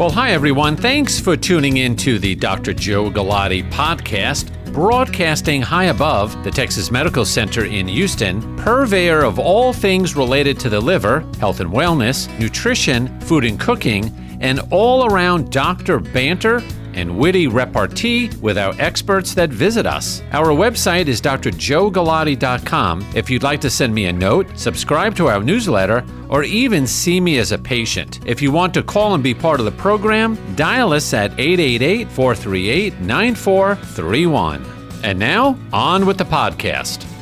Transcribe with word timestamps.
Well, 0.00 0.08
hi, 0.08 0.30
everyone. 0.30 0.76
Thanks 0.76 1.20
for 1.20 1.36
tuning 1.36 1.76
in 1.76 1.94
to 1.96 2.18
the 2.18 2.34
Dr. 2.34 2.72
Joe 2.72 3.10
Galati 3.10 3.70
podcast, 3.70 4.50
broadcasting 4.72 5.60
high 5.60 5.84
above 5.84 6.42
the 6.42 6.50
Texas 6.50 6.90
Medical 6.90 7.26
Center 7.26 7.66
in 7.66 7.86
Houston, 7.86 8.56
purveyor 8.56 9.22
of 9.22 9.38
all 9.38 9.74
things 9.74 10.16
related 10.16 10.58
to 10.60 10.70
the 10.70 10.80
liver, 10.80 11.22
health 11.38 11.60
and 11.60 11.70
wellness, 11.70 12.30
nutrition, 12.40 13.20
food 13.20 13.44
and 13.44 13.60
cooking, 13.60 14.10
and 14.40 14.60
all 14.70 15.04
around 15.04 15.52
doctor 15.52 15.98
banter 16.00 16.62
and 16.94 17.18
witty 17.18 17.46
repartee 17.46 18.30
with 18.40 18.58
our 18.58 18.74
experts 18.78 19.34
that 19.34 19.50
visit 19.50 19.86
us. 19.86 20.22
Our 20.32 20.48
website 20.48 21.06
is 21.06 21.20
drjoegalati.com. 21.20 23.06
If 23.14 23.30
you'd 23.30 23.42
like 23.42 23.60
to 23.62 23.70
send 23.70 23.94
me 23.94 24.06
a 24.06 24.12
note, 24.12 24.46
subscribe 24.58 25.14
to 25.16 25.28
our 25.28 25.42
newsletter, 25.42 26.04
or 26.28 26.44
even 26.44 26.86
see 26.86 27.20
me 27.20 27.38
as 27.38 27.52
a 27.52 27.58
patient. 27.58 28.20
If 28.26 28.40
you 28.40 28.52
want 28.52 28.74
to 28.74 28.82
call 28.82 29.14
and 29.14 29.22
be 29.22 29.34
part 29.34 29.60
of 29.60 29.66
the 29.66 29.72
program, 29.72 30.38
dial 30.56 30.92
us 30.92 31.12
at 31.12 31.32
888 31.32 32.08
438 32.08 33.00
9431. 33.00 34.66
And 35.02 35.18
now, 35.18 35.58
on 35.72 36.06
with 36.06 36.18
the 36.18 36.24
podcast. 36.24 37.19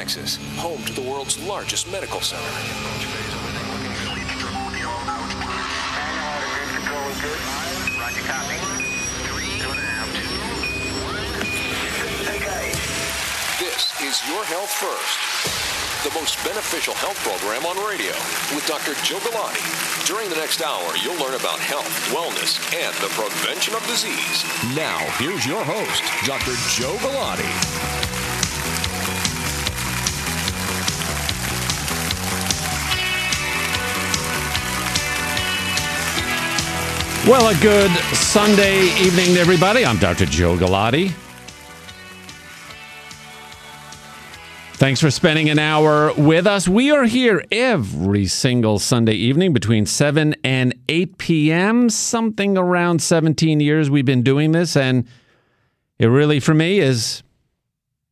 Texas, 0.00 0.38
home 0.56 0.82
to 0.84 0.94
the 0.94 1.02
world's 1.02 1.38
largest 1.44 1.92
medical 1.92 2.22
center. 2.22 2.40
This 13.58 13.92
is 14.00 14.26
Your 14.26 14.42
Health 14.46 14.72
First, 14.72 16.08
the 16.08 16.18
most 16.18 16.42
beneficial 16.46 16.94
health 16.94 17.18
program 17.20 17.66
on 17.66 17.76
radio 17.86 18.16
with 18.56 18.64
Dr. 18.66 18.94
Joe 19.04 19.18
Galati. 19.18 19.60
During 20.06 20.30
the 20.30 20.36
next 20.36 20.62
hour, 20.62 20.96
you'll 21.04 21.20
learn 21.20 21.34
about 21.34 21.58
health, 21.58 21.92
wellness, 22.08 22.56
and 22.72 22.94
the 23.04 23.12
prevention 23.12 23.74
of 23.74 23.86
disease. 23.86 24.44
Now, 24.74 24.96
here's 25.18 25.44
your 25.44 25.62
host, 25.62 26.02
Dr. 26.24 26.56
Joe 26.70 26.96
Galati. 27.04 27.99
Well, 37.30 37.56
a 37.56 37.60
good 37.60 37.92
Sunday 38.12 38.86
evening 38.98 39.34
to 39.34 39.40
everybody. 39.40 39.86
I'm 39.86 39.98
Dr. 39.98 40.26
Joe 40.26 40.56
Galati. 40.56 41.12
Thanks 44.72 45.00
for 45.00 45.12
spending 45.12 45.48
an 45.48 45.60
hour 45.60 46.12
with 46.14 46.48
us. 46.48 46.66
We 46.66 46.90
are 46.90 47.04
here 47.04 47.44
every 47.52 48.26
single 48.26 48.80
Sunday 48.80 49.12
evening 49.12 49.52
between 49.52 49.86
7 49.86 50.34
and 50.42 50.74
8 50.88 51.18
p.m., 51.18 51.88
something 51.88 52.58
around 52.58 53.00
17 53.00 53.60
years 53.60 53.88
we've 53.88 54.04
been 54.04 54.24
doing 54.24 54.50
this. 54.50 54.76
And 54.76 55.06
it 56.00 56.06
really, 56.06 56.40
for 56.40 56.52
me, 56.52 56.80
is 56.80 57.22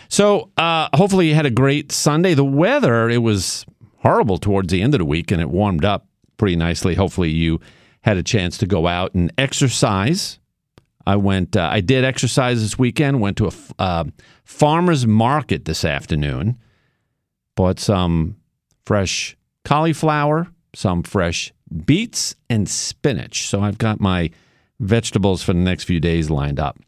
So 0.08 0.50
uh, 0.58 0.90
hopefully 0.94 1.28
you 1.28 1.34
had 1.34 1.46
a 1.46 1.50
great 1.50 1.92
Sunday. 1.92 2.34
The 2.34 2.44
weather, 2.44 3.08
it 3.08 3.22
was 3.22 3.64
horrible 3.98 4.38
towards 4.38 4.72
the 4.72 4.82
end 4.82 4.94
of 4.94 4.98
the 4.98 5.04
week 5.04 5.30
and 5.30 5.40
it 5.40 5.50
warmed 5.50 5.84
up 5.84 6.06
pretty 6.36 6.56
nicely. 6.56 6.94
Hopefully 6.94 7.30
you 7.30 7.60
had 8.02 8.16
a 8.16 8.22
chance 8.22 8.58
to 8.58 8.66
go 8.66 8.86
out 8.86 9.14
and 9.14 9.32
exercise. 9.38 10.38
I 11.06 11.16
went 11.16 11.56
uh, 11.56 11.68
I 11.72 11.80
did 11.80 12.04
exercise 12.04 12.60
this 12.60 12.78
weekend, 12.78 13.20
went 13.20 13.36
to 13.38 13.48
a 13.48 13.52
uh, 13.78 14.04
farmers 14.44 15.06
market 15.06 15.64
this 15.64 15.84
afternoon. 15.84 16.58
Bought 17.56 17.80
some 17.80 18.36
fresh 18.84 19.36
cauliflower, 19.64 20.48
some 20.74 21.02
fresh 21.02 21.52
beets 21.84 22.36
and 22.48 22.68
spinach. 22.68 23.48
So 23.48 23.60
I've 23.60 23.78
got 23.78 24.00
my 24.00 24.30
vegetables 24.80 25.42
for 25.42 25.52
the 25.52 25.58
next 25.58 25.84
few 25.84 26.00
days 26.00 26.30
lined 26.30 26.60
up. 26.60 26.78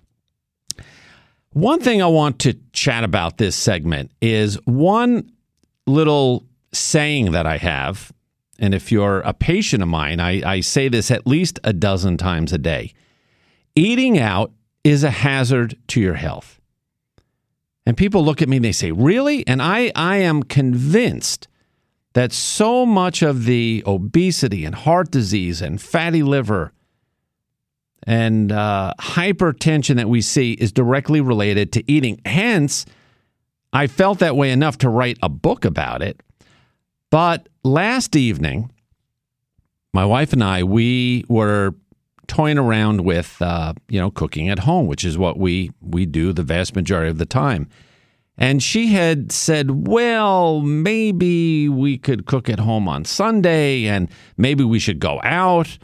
One 1.52 1.80
thing 1.80 2.00
I 2.00 2.06
want 2.06 2.38
to 2.40 2.54
chat 2.72 3.02
about 3.02 3.38
this 3.38 3.56
segment 3.56 4.12
is 4.22 4.54
one 4.66 5.32
little 5.86 6.44
saying 6.72 7.32
that 7.32 7.46
I 7.46 7.58
have, 7.58 8.12
and 8.58 8.74
if 8.74 8.92
you're 8.92 9.20
a 9.20 9.32
patient 9.32 9.82
of 9.82 9.88
mine, 9.88 10.20
I, 10.20 10.42
I 10.48 10.60
say 10.60 10.88
this 10.88 11.10
at 11.10 11.26
least 11.26 11.58
a 11.64 11.72
dozen 11.72 12.16
times 12.16 12.52
a 12.52 12.58
day 12.58 12.92
eating 13.74 14.18
out 14.18 14.52
is 14.84 15.04
a 15.04 15.10
hazard 15.10 15.76
to 15.88 16.00
your 16.00 16.14
health. 16.14 16.60
And 17.86 17.96
people 17.96 18.24
look 18.24 18.42
at 18.42 18.48
me 18.48 18.56
and 18.56 18.64
they 18.64 18.72
say, 18.72 18.92
Really? 18.92 19.46
And 19.46 19.62
I, 19.62 19.90
I 19.94 20.18
am 20.18 20.42
convinced 20.42 21.48
that 22.12 22.32
so 22.32 22.84
much 22.84 23.22
of 23.22 23.44
the 23.44 23.82
obesity 23.86 24.64
and 24.64 24.74
heart 24.74 25.10
disease 25.10 25.62
and 25.62 25.80
fatty 25.80 26.22
liver 26.22 26.72
and 28.04 28.50
uh, 28.50 28.94
hypertension 28.98 29.96
that 29.96 30.08
we 30.08 30.20
see 30.20 30.52
is 30.54 30.72
directly 30.72 31.20
related 31.20 31.72
to 31.72 31.90
eating. 31.90 32.20
Hence, 32.24 32.86
I 33.72 33.86
felt 33.86 34.18
that 34.18 34.36
way 34.36 34.50
enough 34.50 34.78
to 34.78 34.88
write 34.88 35.18
a 35.22 35.28
book 35.28 35.64
about 35.64 36.02
it. 36.02 36.20
But 37.10 37.48
last 37.64 38.14
evening, 38.16 38.70
my 39.92 40.04
wife 40.04 40.32
and 40.32 40.42
I, 40.44 40.62
we 40.62 41.24
were 41.28 41.74
toying 42.28 42.58
around 42.58 43.00
with, 43.00 43.36
uh, 43.42 43.74
you 43.88 44.00
know, 44.00 44.10
cooking 44.10 44.48
at 44.48 44.60
home, 44.60 44.86
which 44.86 45.04
is 45.04 45.18
what 45.18 45.36
we 45.36 45.72
we 45.80 46.06
do 46.06 46.32
the 46.32 46.44
vast 46.44 46.76
majority 46.76 47.10
of 47.10 47.18
the 47.18 47.26
time. 47.26 47.68
And 48.38 48.62
she 48.62 48.86
had 48.86 49.32
said, 49.32 49.86
well, 49.86 50.60
maybe 50.60 51.68
we 51.68 51.98
could 51.98 52.24
cook 52.24 52.48
at 52.48 52.58
home 52.58 52.88
on 52.88 53.04
Sunday 53.04 53.84
and 53.84 54.08
maybe 54.38 54.64
we 54.64 54.78
should 54.78 54.98
go 54.98 55.20
out. 55.22 55.76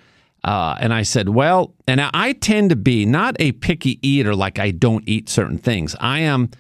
Uh, 0.43 0.77
and 0.81 0.95
I 0.95 1.03
said, 1.03 1.29
well, 1.29 1.75
and 1.87 2.01
I 2.01 2.33
tend 2.33 2.71
to 2.71 2.77
be 2.77 3.05
not 3.05 3.37
a 3.41 3.53
picky 3.53 3.99
eater, 4.07 4.35
like 4.35 4.59
I 4.59 4.71
don't 4.71 5.05
eat 5.07 5.29
certain 5.29 5.59
things. 5.59 5.97
I 6.01 6.21
am 6.21 6.51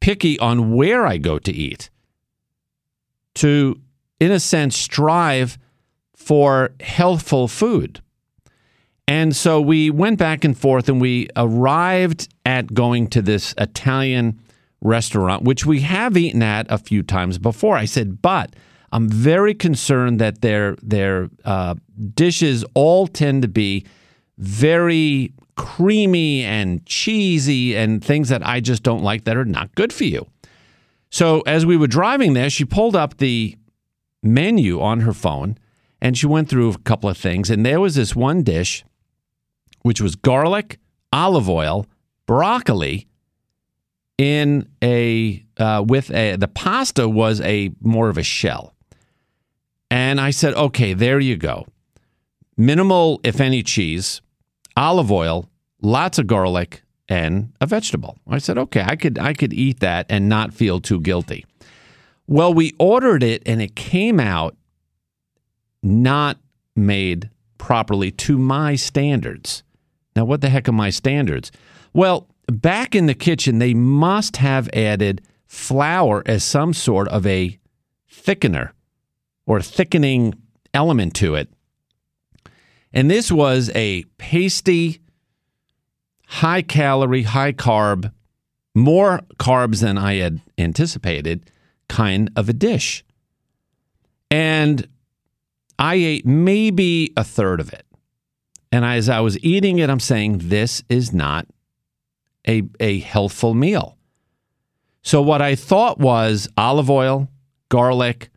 picky 0.00 0.38
on 0.38 0.74
where 0.74 1.06
I 1.06 1.18
go 1.18 1.38
to 1.40 1.52
eat 1.52 1.90
to, 3.34 3.78
in 4.22 4.30
a 4.30 4.38
sense, 4.38 4.76
strive 4.76 5.58
for 6.14 6.70
healthful 6.78 7.48
food. 7.48 8.00
And 9.08 9.34
so 9.34 9.60
we 9.60 9.90
went 9.90 10.16
back 10.16 10.44
and 10.44 10.56
forth 10.56 10.88
and 10.88 11.00
we 11.00 11.26
arrived 11.34 12.32
at 12.46 12.72
going 12.72 13.08
to 13.08 13.20
this 13.20 13.52
Italian 13.58 14.40
restaurant, 14.80 15.42
which 15.42 15.66
we 15.66 15.80
have 15.80 16.16
eaten 16.16 16.40
at 16.40 16.70
a 16.70 16.78
few 16.78 17.02
times 17.02 17.36
before. 17.38 17.76
I 17.76 17.84
said, 17.84 18.22
but 18.22 18.54
I'm 18.92 19.08
very 19.08 19.54
concerned 19.54 20.20
that 20.20 20.40
their 20.40 20.76
their 20.76 21.28
uh, 21.44 21.74
dishes 22.14 22.64
all 22.74 23.08
tend 23.08 23.42
to 23.42 23.48
be 23.48 23.84
very 24.38 25.32
creamy 25.56 26.44
and 26.44 26.86
cheesy 26.86 27.76
and 27.76 28.04
things 28.04 28.28
that 28.28 28.46
I 28.46 28.60
just 28.60 28.84
don't 28.84 29.02
like 29.02 29.24
that 29.24 29.36
are 29.36 29.44
not 29.44 29.74
good 29.74 29.92
for 29.92 30.04
you. 30.04 30.28
So 31.10 31.40
as 31.40 31.66
we 31.66 31.76
were 31.76 31.88
driving 31.88 32.34
there, 32.34 32.50
she 32.50 32.64
pulled 32.64 32.94
up 32.94 33.16
the 33.16 33.56
menu 34.22 34.80
on 34.80 35.00
her 35.00 35.12
phone 35.12 35.58
and 36.02 36.18
she 36.18 36.26
went 36.26 36.48
through 36.48 36.70
a 36.70 36.78
couple 36.78 37.08
of 37.08 37.16
things. 37.16 37.48
And 37.48 37.64
there 37.64 37.80
was 37.80 37.94
this 37.94 38.14
one 38.14 38.42
dish, 38.42 38.84
which 39.82 40.00
was 40.00 40.16
garlic, 40.16 40.78
olive 41.12 41.48
oil, 41.48 41.86
broccoli, 42.26 43.06
in 44.18 44.68
a 44.82 45.44
uh, 45.56 45.84
with 45.86 46.10
a 46.10 46.36
the 46.36 46.48
pasta 46.48 47.08
was 47.08 47.40
a 47.40 47.72
more 47.80 48.08
of 48.08 48.18
a 48.18 48.22
shell. 48.22 48.74
And 49.90 50.20
I 50.20 50.30
said, 50.30 50.54
"Okay, 50.54 50.92
there 50.92 51.20
you 51.20 51.36
go. 51.36 51.66
Minimal 52.56 53.20
if 53.24 53.40
any 53.40 53.62
cheese, 53.62 54.20
olive 54.76 55.10
oil, 55.10 55.48
lots 55.80 56.18
of 56.18 56.26
garlic 56.26 56.82
and 57.08 57.52
a 57.60 57.66
vegetable." 57.66 58.18
I 58.28 58.38
said, 58.38 58.58
"Okay, 58.58 58.82
I 58.82 58.96
could 58.96 59.18
I 59.18 59.34
could 59.34 59.52
eat 59.52 59.80
that 59.80 60.06
and 60.08 60.28
not 60.28 60.52
feel 60.52 60.80
too 60.80 61.00
guilty." 61.00 61.44
Well, 62.26 62.54
we 62.54 62.72
ordered 62.78 63.22
it 63.22 63.42
and 63.46 63.60
it 63.60 63.74
came 63.74 64.20
out 64.20 64.56
not 65.82 66.38
made 66.76 67.30
properly 67.58 68.10
to 68.10 68.38
my 68.38 68.76
standards. 68.76 69.62
Now, 70.14 70.24
what 70.24 70.40
the 70.40 70.48
heck 70.48 70.68
are 70.68 70.72
my 70.72 70.90
standards? 70.90 71.50
Well, 71.92 72.28
back 72.46 72.94
in 72.94 73.06
the 73.06 73.14
kitchen, 73.14 73.58
they 73.58 73.74
must 73.74 74.36
have 74.36 74.68
added 74.72 75.22
flour 75.46 76.22
as 76.26 76.44
some 76.44 76.72
sort 76.72 77.08
of 77.08 77.26
a 77.26 77.58
thickener 78.10 78.70
or 79.46 79.60
thickening 79.60 80.34
element 80.72 81.14
to 81.14 81.34
it. 81.34 81.48
And 82.92 83.10
this 83.10 83.32
was 83.32 83.70
a 83.74 84.04
pasty, 84.18 85.00
high 86.26 86.62
calorie, 86.62 87.22
high 87.22 87.52
carb, 87.52 88.12
more 88.74 89.20
carbs 89.38 89.80
than 89.80 89.98
I 89.98 90.14
had 90.14 90.40
anticipated 90.58 91.50
kind 91.92 92.30
of 92.36 92.48
a 92.48 92.54
dish. 92.54 93.04
And 94.30 94.88
I 95.78 95.96
ate 95.96 96.24
maybe 96.24 97.12
a 97.18 97.22
third 97.22 97.60
of 97.60 97.70
it. 97.70 97.84
And 98.72 98.82
as 98.82 99.10
I 99.10 99.20
was 99.20 99.38
eating 99.44 99.78
it, 99.78 99.90
I'm 99.90 100.00
saying, 100.00 100.38
this 100.38 100.82
is 100.88 101.12
not 101.12 101.46
a, 102.48 102.62
a 102.80 103.00
healthful 103.00 103.52
meal. 103.52 103.98
So, 105.02 105.20
what 105.20 105.42
I 105.42 105.54
thought 105.54 105.98
was 105.98 106.48
olive 106.56 106.88
oil, 106.88 107.28
garlic, 107.68 108.30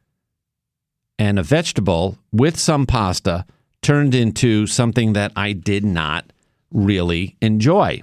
and 1.18 1.40
a 1.40 1.44
vegetable 1.44 2.18
with 2.34 2.60
some 2.60 2.86
pasta 2.86 3.46
turned 3.82 4.14
into 4.14 4.68
something 4.68 5.14
that 5.14 5.32
I 5.38 5.54
did 5.54 5.86
not 5.86 6.26
really 6.72 7.38
enjoy. 7.42 8.02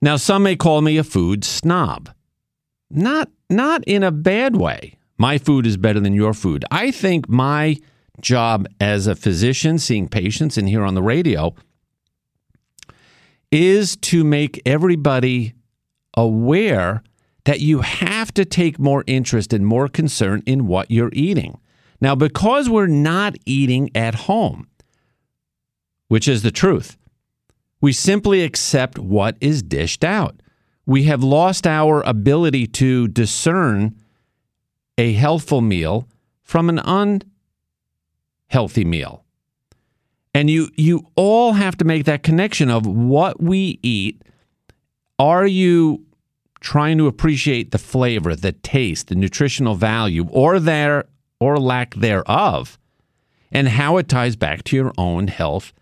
Now, 0.00 0.16
some 0.16 0.44
may 0.44 0.54
call 0.54 0.80
me 0.80 0.96
a 0.96 1.04
food 1.04 1.42
snob. 1.42 2.10
Not, 2.90 3.28
not 3.50 3.84
in 3.84 4.02
a 4.02 4.10
bad 4.10 4.56
way. 4.56 4.96
My 5.18 5.38
food 5.38 5.66
is 5.66 5.76
better 5.76 6.00
than 6.00 6.14
your 6.14 6.32
food. 6.32 6.64
I 6.70 6.90
think 6.90 7.28
my 7.28 7.76
job 8.20 8.66
as 8.80 9.06
a 9.06 9.14
physician, 9.14 9.78
seeing 9.78 10.08
patients 10.08 10.56
and 10.56 10.68
here 10.68 10.84
on 10.84 10.94
the 10.94 11.02
radio, 11.02 11.54
is 13.50 13.96
to 13.96 14.24
make 14.24 14.62
everybody 14.64 15.54
aware 16.16 17.02
that 17.44 17.60
you 17.60 17.80
have 17.80 18.32
to 18.34 18.44
take 18.44 18.78
more 18.78 19.04
interest 19.06 19.52
and 19.52 19.66
more 19.66 19.88
concern 19.88 20.42
in 20.46 20.66
what 20.66 20.90
you're 20.90 21.10
eating. 21.12 21.58
Now, 22.00 22.14
because 22.14 22.68
we're 22.68 22.86
not 22.86 23.36
eating 23.44 23.90
at 23.94 24.14
home, 24.14 24.68
which 26.08 26.28
is 26.28 26.42
the 26.42 26.50
truth, 26.50 26.96
we 27.80 27.92
simply 27.92 28.42
accept 28.42 28.98
what 28.98 29.36
is 29.40 29.62
dished 29.62 30.04
out. 30.04 30.40
We 30.86 31.04
have 31.04 31.22
lost 31.22 31.66
our 31.66 32.02
ability 32.02 32.66
to 32.68 33.08
discern 33.08 33.96
a 34.98 35.12
healthful 35.12 35.60
meal 35.60 36.08
from 36.42 36.68
an 36.68 36.78
unhealthy 38.50 38.84
meal. 38.84 39.24
And 40.34 40.48
you 40.48 40.68
you 40.76 41.06
all 41.16 41.54
have 41.54 41.76
to 41.78 41.84
make 41.84 42.04
that 42.04 42.22
connection 42.22 42.70
of 42.70 42.86
what 42.86 43.42
we 43.42 43.78
eat. 43.82 44.22
Are 45.18 45.46
you 45.46 46.04
trying 46.60 46.98
to 46.98 47.06
appreciate 47.06 47.70
the 47.70 47.78
flavor, 47.78 48.36
the 48.36 48.52
taste, 48.52 49.08
the 49.08 49.14
nutritional 49.14 49.74
value, 49.74 50.28
or 50.30 50.60
there 50.60 51.06
or 51.40 51.58
lack 51.58 51.94
thereof, 51.94 52.78
and 53.50 53.68
how 53.68 53.96
it 53.96 54.08
ties 54.08 54.36
back 54.36 54.62
to 54.64 54.76
your 54.76 54.92
own 54.98 55.28
health 55.28 55.72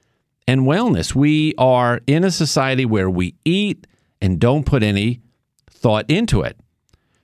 and 0.46 0.62
wellness? 0.62 1.14
We 1.14 1.54
are 1.58 2.00
in 2.06 2.24
a 2.24 2.30
society 2.30 2.86
where 2.86 3.10
we 3.10 3.34
eat 3.44 3.86
and 4.20 4.38
don't 4.38 4.66
put 4.66 4.82
any 4.82 5.20
thought 5.70 6.10
into 6.10 6.42
it. 6.42 6.58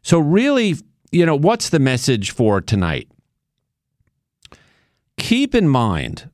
So 0.02 0.18
really, 0.18 0.76
you 1.10 1.26
know, 1.26 1.36
what's 1.36 1.70
the 1.70 1.78
message 1.78 2.30
for 2.30 2.60
tonight? 2.60 3.08
Keep 5.16 5.54
in 5.54 5.68
mind 5.68 6.30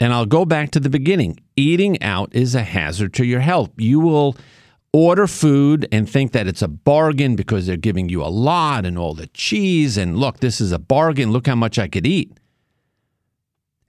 and 0.00 0.12
I'll 0.12 0.26
go 0.26 0.44
back 0.44 0.70
to 0.72 0.80
the 0.80 0.90
beginning. 0.90 1.38
Eating 1.56 2.00
out 2.02 2.30
is 2.32 2.54
a 2.54 2.62
hazard 2.62 3.14
to 3.14 3.24
your 3.24 3.40
health. 3.40 3.70
You 3.76 4.00
will 4.00 4.36
order 4.92 5.26
food 5.26 5.86
and 5.92 6.08
think 6.08 6.32
that 6.32 6.46
it's 6.46 6.62
a 6.62 6.68
bargain 6.68 7.36
because 7.36 7.66
they're 7.66 7.76
giving 7.76 8.08
you 8.08 8.22
a 8.22 8.26
lot 8.26 8.86
and 8.86 8.98
all 8.98 9.14
the 9.14 9.26
cheese. 9.28 9.96
And 9.96 10.16
look, 10.16 10.40
this 10.40 10.60
is 10.60 10.72
a 10.72 10.78
bargain. 10.78 11.32
Look 11.32 11.46
how 11.46 11.56
much 11.56 11.78
I 11.78 11.88
could 11.88 12.06
eat. 12.06 12.32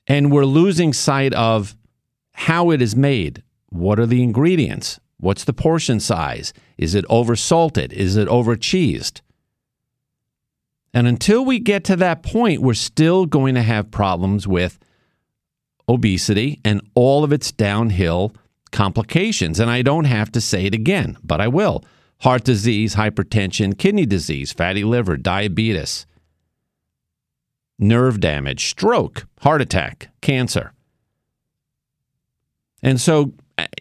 And 0.07 0.31
we're 0.31 0.45
losing 0.45 0.92
sight 0.92 1.34
of 1.34 1.75
how 2.34 2.72
it 2.72 2.81
is 2.81 2.95
made. 2.95 3.44
What 3.69 4.00
are 4.00 4.07
the 4.07 4.24
ingredients? 4.24 5.00
What's 5.19 5.44
the 5.44 5.54
portion 5.54 6.00
size? 6.00 6.54
Is 6.77 6.95
it 6.95 7.06
over 7.10 7.36
salted? 7.36 7.92
Is 7.94 8.16
it 8.16 8.27
over 8.27 8.56
cheesed? 8.56 9.21
And 10.94 11.07
until 11.07 11.45
we 11.45 11.60
get 11.60 11.83
to 11.86 11.95
that 11.98 12.24
point, 12.24 12.62
we're 12.62 12.74
still 12.74 13.25
going 13.25 13.56
to 13.56 13.62
have 13.62 13.92
problems 13.92 14.48
with 14.48 14.80
obesity 15.88 16.60
and 16.63 16.81
all 16.95 17.24
of 17.24 17.33
its 17.33 17.51
downhill 17.51 18.33
complications. 18.71 19.60
And 19.60 19.69
I 19.69 19.81
don't 19.81 20.06
have 20.06 20.31
to 20.31 20.42
say 20.42 20.66
it 20.66 20.74
again, 20.74 21.18
but 21.24 21.42
I 21.42 21.48
will. 21.48 21.83
Heart 22.21 22.44
disease, 22.44 22.95
hypertension, 22.95 23.77
kidney 23.77 24.06
disease, 24.06 24.51
fatty 24.51 24.83
liver, 24.83 25.18
diabetes, 25.18 26.06
nerve 27.77 28.19
damage, 28.19 28.68
stroke, 28.68 29.25
heart 29.42 29.62
attack, 29.62 30.10
cancer. 30.21 30.74
And 32.81 33.00
so, 33.00 33.33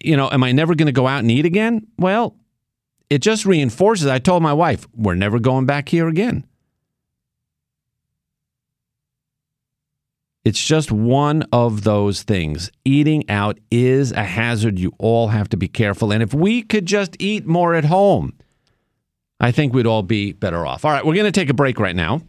you 0.02 0.16
know, 0.16 0.28
am 0.30 0.42
I 0.42 0.52
never 0.52 0.74
going 0.74 0.86
to 0.86 0.92
go 0.92 1.06
out 1.06 1.20
and 1.20 1.30
eat 1.30 1.46
again? 1.46 1.86
Well, 1.98 2.36
it 3.10 3.18
just 3.18 3.46
reinforces. 3.46 4.06
I 4.06 4.18
told 4.18 4.42
my 4.42 4.52
wife, 4.52 4.86
we're 4.94 5.14
never 5.14 5.38
going 5.38 5.66
back 5.66 5.88
here 5.88 6.08
again. 6.08 6.44
It's 10.44 10.64
just 10.64 10.90
one 10.90 11.42
of 11.52 11.84
those 11.84 12.22
things. 12.22 12.70
Eating 12.84 13.28
out 13.28 13.58
is 13.70 14.12
a 14.12 14.24
hazard. 14.24 14.78
You 14.78 14.94
all 14.98 15.28
have 15.28 15.50
to 15.50 15.58
be 15.58 15.68
careful. 15.68 16.12
And 16.12 16.22
if 16.22 16.32
we 16.32 16.62
could 16.62 16.86
just 16.86 17.16
eat 17.18 17.46
more 17.46 17.74
at 17.74 17.84
home, 17.84 18.32
I 19.40 19.52
think 19.52 19.74
we'd 19.74 19.86
all 19.86 20.02
be 20.02 20.32
better 20.32 20.66
off. 20.66 20.84
All 20.84 20.90
right, 20.90 21.04
we're 21.04 21.14
going 21.14 21.30
to 21.30 21.32
take 21.32 21.50
a 21.50 21.54
break 21.54 21.78
right 21.78 21.94
now. 21.94 22.22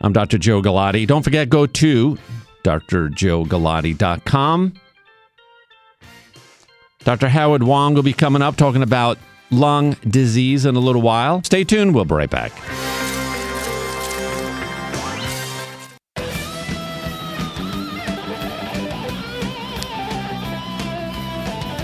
I'm 0.00 0.12
Dr. 0.12 0.36
Joe 0.36 0.60
Galati. 0.60 1.06
Don't 1.06 1.22
forget, 1.22 1.48
go 1.48 1.66
to 1.66 2.18
drjoegalati.com. 2.64 4.74
Dr. 7.04 7.28
Howard 7.28 7.62
Huang 7.62 7.94
will 7.94 8.02
be 8.02 8.12
coming 8.12 8.42
up 8.42 8.56
talking 8.56 8.82
about 8.82 9.18
lung 9.50 9.96
disease 10.08 10.64
in 10.66 10.74
a 10.74 10.80
little 10.80 11.02
while. 11.02 11.42
Stay 11.44 11.64
tuned. 11.64 11.94
We'll 11.94 12.04
be 12.06 12.14
right 12.14 12.30
back. 12.30 12.52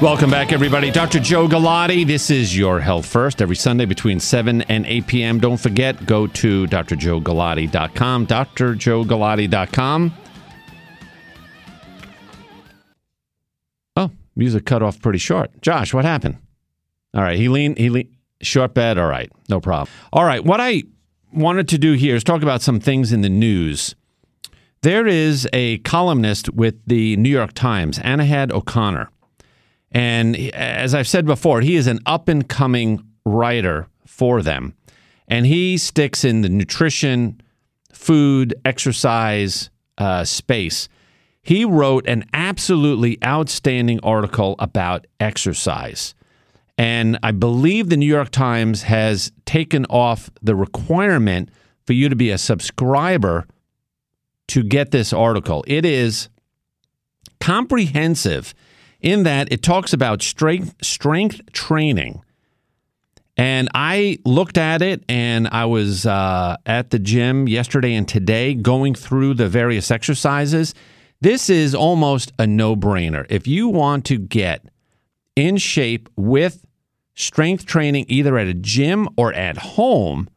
Welcome 0.00 0.30
back, 0.30 0.50
everybody. 0.50 0.90
Dr. 0.90 1.20
Joe 1.20 1.46
Galati. 1.46 2.06
This 2.06 2.30
is 2.30 2.56
Your 2.56 2.80
Health 2.80 3.04
First 3.04 3.42
every 3.42 3.56
Sunday 3.56 3.84
between 3.84 4.18
7 4.18 4.62
and 4.62 4.86
8 4.86 5.06
p.m. 5.06 5.38
Don't 5.38 5.58
forget, 5.58 6.06
go 6.06 6.26
to 6.26 6.66
drjoegalati.com, 6.66 8.26
drjoegalati.com. 8.26 10.14
music 14.40 14.64
cut 14.64 14.82
off 14.82 15.00
pretty 15.00 15.18
short. 15.18 15.50
Josh, 15.60 15.94
what 15.94 16.04
happened? 16.04 16.38
All 17.14 17.22
right, 17.22 17.38
he 17.38 17.48
leaned, 17.48 17.78
he 17.78 17.90
leaned, 17.90 18.08
short 18.40 18.74
bed. 18.74 18.98
All 18.98 19.06
right, 19.06 19.30
no 19.48 19.60
problem. 19.60 19.88
All 20.12 20.24
right, 20.24 20.42
what 20.42 20.60
I 20.60 20.82
wanted 21.32 21.68
to 21.68 21.78
do 21.78 21.92
here 21.92 22.16
is 22.16 22.24
talk 22.24 22.42
about 22.42 22.62
some 22.62 22.80
things 22.80 23.12
in 23.12 23.20
the 23.20 23.28
news. 23.28 23.94
There 24.82 25.06
is 25.06 25.46
a 25.52 25.78
columnist 25.78 26.54
with 26.54 26.74
the 26.86 27.16
New 27.18 27.28
York 27.28 27.52
Times, 27.52 27.98
Anahad 27.98 28.50
O'Connor. 28.50 29.10
And 29.92 30.36
as 30.54 30.94
I've 30.94 31.06
said 31.06 31.26
before, 31.26 31.60
he 31.60 31.76
is 31.76 31.86
an 31.86 31.98
up 32.06 32.28
and 32.28 32.48
coming 32.48 33.04
writer 33.26 33.88
for 34.06 34.40
them. 34.40 34.74
And 35.28 35.44
he 35.44 35.76
sticks 35.76 36.24
in 36.24 36.40
the 36.40 36.48
nutrition, 36.48 37.42
food, 37.92 38.54
exercise 38.64 39.68
uh, 39.98 40.24
space. 40.24 40.88
He 41.42 41.64
wrote 41.64 42.06
an 42.06 42.24
absolutely 42.32 43.18
outstanding 43.24 44.00
article 44.02 44.56
about 44.58 45.06
exercise. 45.18 46.14
And 46.76 47.18
I 47.22 47.32
believe 47.32 47.88
the 47.88 47.96
New 47.96 48.06
York 48.06 48.30
Times 48.30 48.84
has 48.84 49.32
taken 49.44 49.84
off 49.86 50.30
the 50.42 50.54
requirement 50.54 51.50
for 51.84 51.92
you 51.92 52.08
to 52.08 52.16
be 52.16 52.30
a 52.30 52.38
subscriber 52.38 53.46
to 54.48 54.62
get 54.62 54.90
this 54.90 55.12
article. 55.12 55.64
It 55.66 55.84
is 55.84 56.28
comprehensive 57.40 58.54
in 59.00 59.22
that 59.22 59.50
it 59.52 59.62
talks 59.62 59.92
about 59.92 60.22
strength 60.22 60.74
strength 60.82 61.40
training. 61.52 62.22
And 63.36 63.68
I 63.74 64.18
looked 64.26 64.58
at 64.58 64.82
it 64.82 65.02
and 65.08 65.48
I 65.48 65.64
was 65.64 66.04
uh, 66.04 66.56
at 66.66 66.90
the 66.90 66.98
gym 66.98 67.48
yesterday 67.48 67.94
and 67.94 68.06
today 68.06 68.54
going 68.54 68.94
through 68.94 69.34
the 69.34 69.48
various 69.48 69.90
exercises. 69.90 70.74
This 71.20 71.50
is 71.50 71.74
almost 71.74 72.32
a 72.38 72.46
no 72.46 72.74
brainer. 72.74 73.26
If 73.28 73.46
you 73.46 73.68
want 73.68 74.06
to 74.06 74.18
get 74.18 74.64
in 75.36 75.58
shape 75.58 76.08
with 76.16 76.64
strength 77.14 77.66
training, 77.66 78.06
either 78.08 78.38
at 78.38 78.46
a 78.46 78.54
gym 78.54 79.08
or 79.16 79.32
at 79.34 79.58
home, 79.58 80.28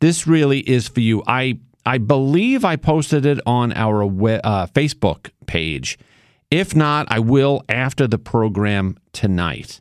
this 0.00 0.26
really 0.26 0.60
is 0.60 0.86
for 0.88 1.00
you. 1.00 1.22
I 1.26 1.58
I 1.84 1.98
believe 1.98 2.64
I 2.64 2.76
posted 2.76 3.26
it 3.26 3.40
on 3.46 3.72
our 3.72 4.02
uh, 4.02 4.66
Facebook 4.66 5.30
page. 5.46 5.98
If 6.50 6.74
not, 6.74 7.06
I 7.10 7.20
will 7.20 7.62
after 7.68 8.06
the 8.06 8.18
program 8.18 8.96
tonight. 9.12 9.80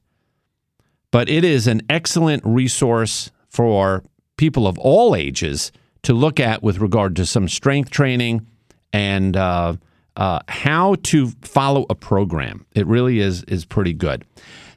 But 1.11 1.29
it 1.29 1.43
is 1.43 1.67
an 1.67 1.81
excellent 1.89 2.43
resource 2.45 3.31
for 3.47 4.03
people 4.37 4.67
of 4.67 4.77
all 4.79 5.15
ages 5.15 5.71
to 6.03 6.13
look 6.13 6.39
at 6.39 6.61
with 6.61 6.79
regard 6.79 7.15
to 7.15 7.25
some 7.25 7.47
strength 7.47 7.89
training 7.89 8.45
and 8.93 9.35
uh, 9.35 9.75
uh, 10.15 10.39
how 10.47 10.95
to 11.03 11.27
follow 11.41 11.85
a 11.89 11.95
program. 11.95 12.65
It 12.73 12.87
really 12.87 13.19
is 13.19 13.43
is 13.43 13.65
pretty 13.65 13.93
good. 13.93 14.25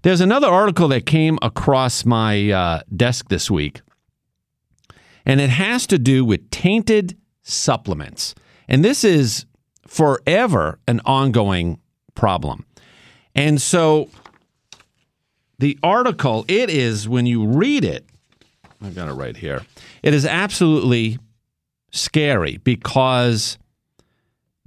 There's 0.02 0.21
another 0.21 0.49
article 0.49 0.88
that 0.88 1.07
came 1.07 1.38
across 1.42 2.04
my 2.04 2.50
uh, 2.50 2.80
desk 2.95 3.28
this 3.28 3.50
week, 3.50 3.80
and 5.25 5.40
it 5.40 5.50
has 5.50 5.87
to 5.88 5.99
do 5.99 6.25
with 6.25 6.50
tainted 6.50 7.16
supplements. 7.42 8.35
And 8.68 8.85
this 8.85 9.04
is 9.04 9.47
forever 9.87 10.78
an 10.87 11.00
ongoing 11.04 11.80
problem. 12.14 12.66
And 13.35 13.61
so 13.61 14.11
the 15.59 15.78
article, 15.83 16.45
it 16.49 16.71
is, 16.71 17.09
when 17.09 17.26
you 17.26 17.47
read 17.47 17.85
it, 17.85 18.04
I've 18.83 18.95
got 18.95 19.09
it 19.09 19.12
right 19.12 19.37
here, 19.37 19.64
it 20.02 20.14
is 20.14 20.26
absolutely 20.26 21.18
scary 21.90 22.59
because 22.59 23.59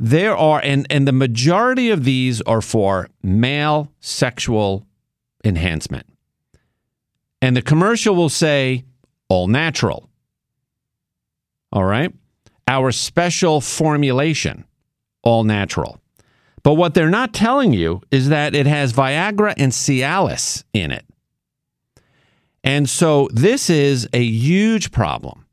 there 0.03 0.35
are, 0.35 0.59
and, 0.63 0.87
and 0.89 1.07
the 1.07 1.11
majority 1.11 1.91
of 1.91 2.03
these 2.05 2.41
are 2.41 2.61
for 2.61 3.07
male 3.21 3.91
sexual 3.99 4.87
enhancement. 5.45 6.07
And 7.39 7.55
the 7.55 7.61
commercial 7.61 8.15
will 8.15 8.29
say, 8.29 8.83
all 9.29 9.47
natural. 9.47 10.09
All 11.71 11.83
right. 11.83 12.11
Our 12.67 12.91
special 12.91 13.61
formulation, 13.61 14.65
all 15.21 15.43
natural. 15.43 15.99
But 16.63 16.73
what 16.73 16.95
they're 16.95 17.07
not 17.07 17.31
telling 17.31 17.71
you 17.71 18.01
is 18.09 18.29
that 18.29 18.55
it 18.55 18.65
has 18.65 18.93
Viagra 18.93 19.53
and 19.55 19.71
Cialis 19.71 20.63
in 20.73 20.91
it. 20.91 21.05
And 22.63 22.89
so 22.89 23.29
this 23.33 23.69
is 23.69 24.09
a 24.13 24.23
huge 24.23 24.91
problem. 24.91 25.45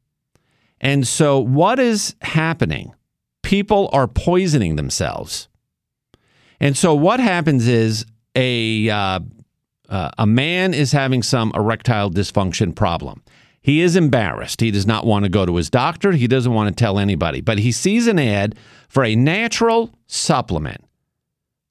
And 0.81 1.07
so 1.07 1.39
what 1.39 1.79
is 1.79 2.17
happening? 2.23 2.95
People 3.49 3.89
are 3.95 4.07
poisoning 4.07 4.77
themselves. 4.77 5.49
And 6.61 6.77
so 6.77 6.93
what 6.93 7.19
happens 7.19 7.67
is 7.67 8.05
a 8.37 8.91
uh, 8.91 9.21
uh, 9.89 10.11
a 10.19 10.27
man 10.27 10.75
is 10.75 10.93
having 10.93 11.23
some 11.23 11.51
erectile 11.55 12.11
dysfunction 12.11 12.77
problem. 12.77 13.23
He 13.63 13.81
is 13.81 13.97
embarrassed. 13.97 14.61
He 14.61 14.71
does 14.71 14.87
not 14.87 15.07
want 15.07 15.25
to 15.25 15.31
go 15.31 15.47
to 15.47 15.57
his 15.57 15.71
doctor. 15.71 16.13
He 16.13 16.27
doesn't 16.27 16.53
want 16.53 16.69
to 16.69 16.75
tell 16.79 16.99
anybody. 16.99 17.41
But 17.41 17.59
he 17.59 17.73
sees 17.73 18.07
an 18.07 18.19
ad 18.19 18.55
for 18.87 19.03
a 19.03 19.17
natural 19.17 19.95
supplement. 20.07 20.85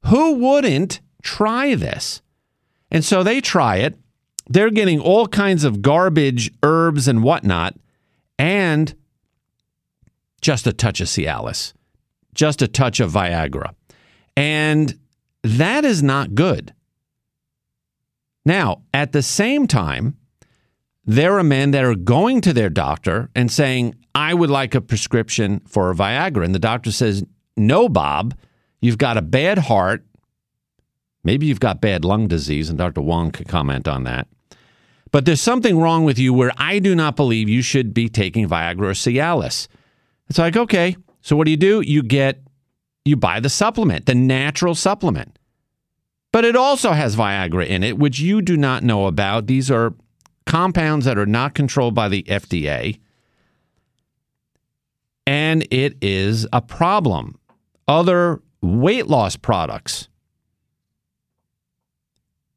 Who 0.08 0.34
wouldn't 0.34 1.00
try 1.22 1.76
this? 1.76 2.24
And 2.90 3.06
so 3.06 3.22
they 3.22 3.40
try 3.40 3.76
it. 3.76 3.96
They're 4.50 4.72
getting 4.72 5.00
all 5.00 5.28
kinds 5.28 5.64
of 5.64 5.84
garbage, 5.84 6.50
herbs, 6.64 7.08
and 7.08 7.22
whatnot, 7.22 7.76
and 8.40 8.96
just 10.48 10.66
a 10.66 10.72
touch 10.72 11.02
of 11.02 11.08
Cialis, 11.10 11.74
just 12.34 12.62
a 12.62 12.70
touch 12.70 13.02
of 13.02 13.12
Viagra. 13.12 13.76
And 14.38 14.98
that 15.44 15.84
is 15.84 16.02
not 16.02 16.36
good. 16.36 16.74
Now, 18.46 18.84
at 18.94 19.12
the 19.12 19.22
same 19.22 19.68
time, 19.68 20.16
there 21.04 21.38
are 21.38 21.44
men 21.44 21.72
that 21.72 21.84
are 21.84 21.96
going 21.96 22.40
to 22.40 22.54
their 22.54 22.70
doctor 22.70 23.30
and 23.36 23.52
saying, 23.52 23.96
I 24.16 24.34
would 24.34 24.50
like 24.50 24.74
a 24.74 24.80
prescription 24.80 25.60
for 25.68 25.92
a 25.92 25.94
Viagra. 25.94 26.46
And 26.46 26.56
the 26.56 26.60
doctor 26.60 26.94
says, 26.94 27.26
No, 27.58 27.90
Bob, 27.90 28.34
you've 28.80 28.98
got 28.98 29.18
a 29.18 29.22
bad 29.22 29.58
heart. 29.58 30.06
Maybe 31.26 31.46
you've 31.48 31.60
got 31.60 31.82
bad 31.82 32.06
lung 32.06 32.30
disease, 32.30 32.70
and 32.70 32.78
Dr. 32.78 33.02
Huang 33.02 33.32
could 33.32 33.50
comment 33.50 33.86
on 33.86 34.06
that. 34.06 34.30
But 35.12 35.26
there's 35.26 35.42
something 35.42 35.78
wrong 35.78 36.06
with 36.06 36.18
you 36.18 36.34
where 36.34 36.54
I 36.56 36.80
do 36.80 36.96
not 36.96 37.18
believe 37.18 37.50
you 37.50 37.62
should 37.62 37.94
be 37.94 38.08
taking 38.08 38.48
Viagra 38.48 38.80
or 38.80 38.92
Cialis. 38.92 39.68
It's 40.30 40.40
like, 40.40 40.58
okay, 40.58 40.96
so 41.22 41.36
what 41.36 41.46
do 41.46 41.52
you 41.52 41.58
do? 41.58 41.82
You 41.82 42.04
get, 42.04 42.42
you 43.06 43.16
buy 43.16 43.40
the 43.40 43.50
supplement, 43.50 44.06
the 44.06 44.16
natural 44.16 44.76
supplement. 44.76 45.38
But 46.32 46.46
it 46.46 46.56
also 46.56 46.92
has 46.92 47.16
Viagra 47.16 47.66
in 47.68 47.84
it, 47.84 47.98
which 47.98 48.20
you 48.20 48.42
do 48.42 48.58
not 48.58 48.84
know 48.84 49.08
about. 49.08 49.48
These 49.48 49.72
are 49.72 49.94
compounds 50.46 51.06
that 51.06 51.18
are 51.18 51.26
not 51.26 51.54
controlled 51.54 51.94
by 51.94 52.10
the 52.10 52.24
FDA. 52.24 53.00
And 55.26 55.68
it 55.72 55.98
is 56.02 56.48
a 56.54 56.62
problem. 56.62 57.38
Other 57.88 58.42
weight 58.62 59.08
loss 59.08 59.36
products 59.36 60.08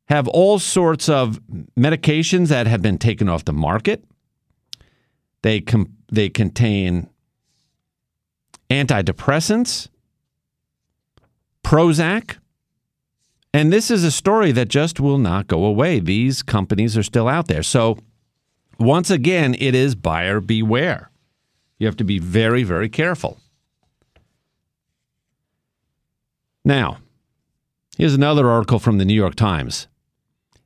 have 0.07 0.27
all 0.29 0.59
sorts 0.59 1.09
of 1.09 1.41
medications 1.79 2.49
that 2.49 2.67
have 2.67 2.83
been 2.83 2.99
taken 2.99 3.29
off 3.29 3.45
the 3.45 3.53
market. 3.53 4.05
They 5.43 5.61
com- 5.61 5.97
they 6.11 6.29
contain 6.29 7.09
antidepressants, 8.71 9.89
Prozac, 11.65 12.37
and 13.53 13.73
this 13.73 13.91
is 13.91 14.05
a 14.05 14.11
story 14.11 14.53
that 14.53 14.69
just 14.69 15.01
will 15.01 15.19
not 15.19 15.49
go 15.49 15.65
away. 15.65 15.99
These 15.99 16.43
companies 16.43 16.97
are 16.97 17.03
still 17.03 17.29
out 17.29 17.49
there. 17.49 17.65
So, 17.65 17.99
once 18.79 19.11
again, 19.11 19.57
it 19.59 19.75
is 19.75 19.95
buyer 19.95 20.41
beware. 20.41 21.11
You 21.79 21.87
have 21.87 21.97
to 21.97 22.05
be 22.05 22.19
very, 22.19 22.63
very 22.63 22.89
careful. 22.89 23.39
Now, 26.65 26.99
here's 27.97 28.15
another 28.15 28.49
article 28.49 28.79
from 28.79 28.99
the 28.99 29.05
New 29.05 29.15
York 29.15 29.35
Times. 29.35 29.89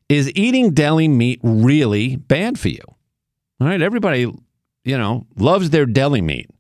Is 0.09 0.31
eating 0.35 0.75
deli 0.75 1.09
meat 1.09 1.41
really 1.43 2.17
bad 2.17 2.59
for 2.59 2.69
you? 2.69 2.83
All 3.61 3.67
right, 3.67 3.81
everybody, 3.81 4.21
you 4.85 4.99
know, 4.99 5.27
loves 5.37 5.71
their 5.71 5.87
deli 5.87 6.21
meat. 6.21 6.51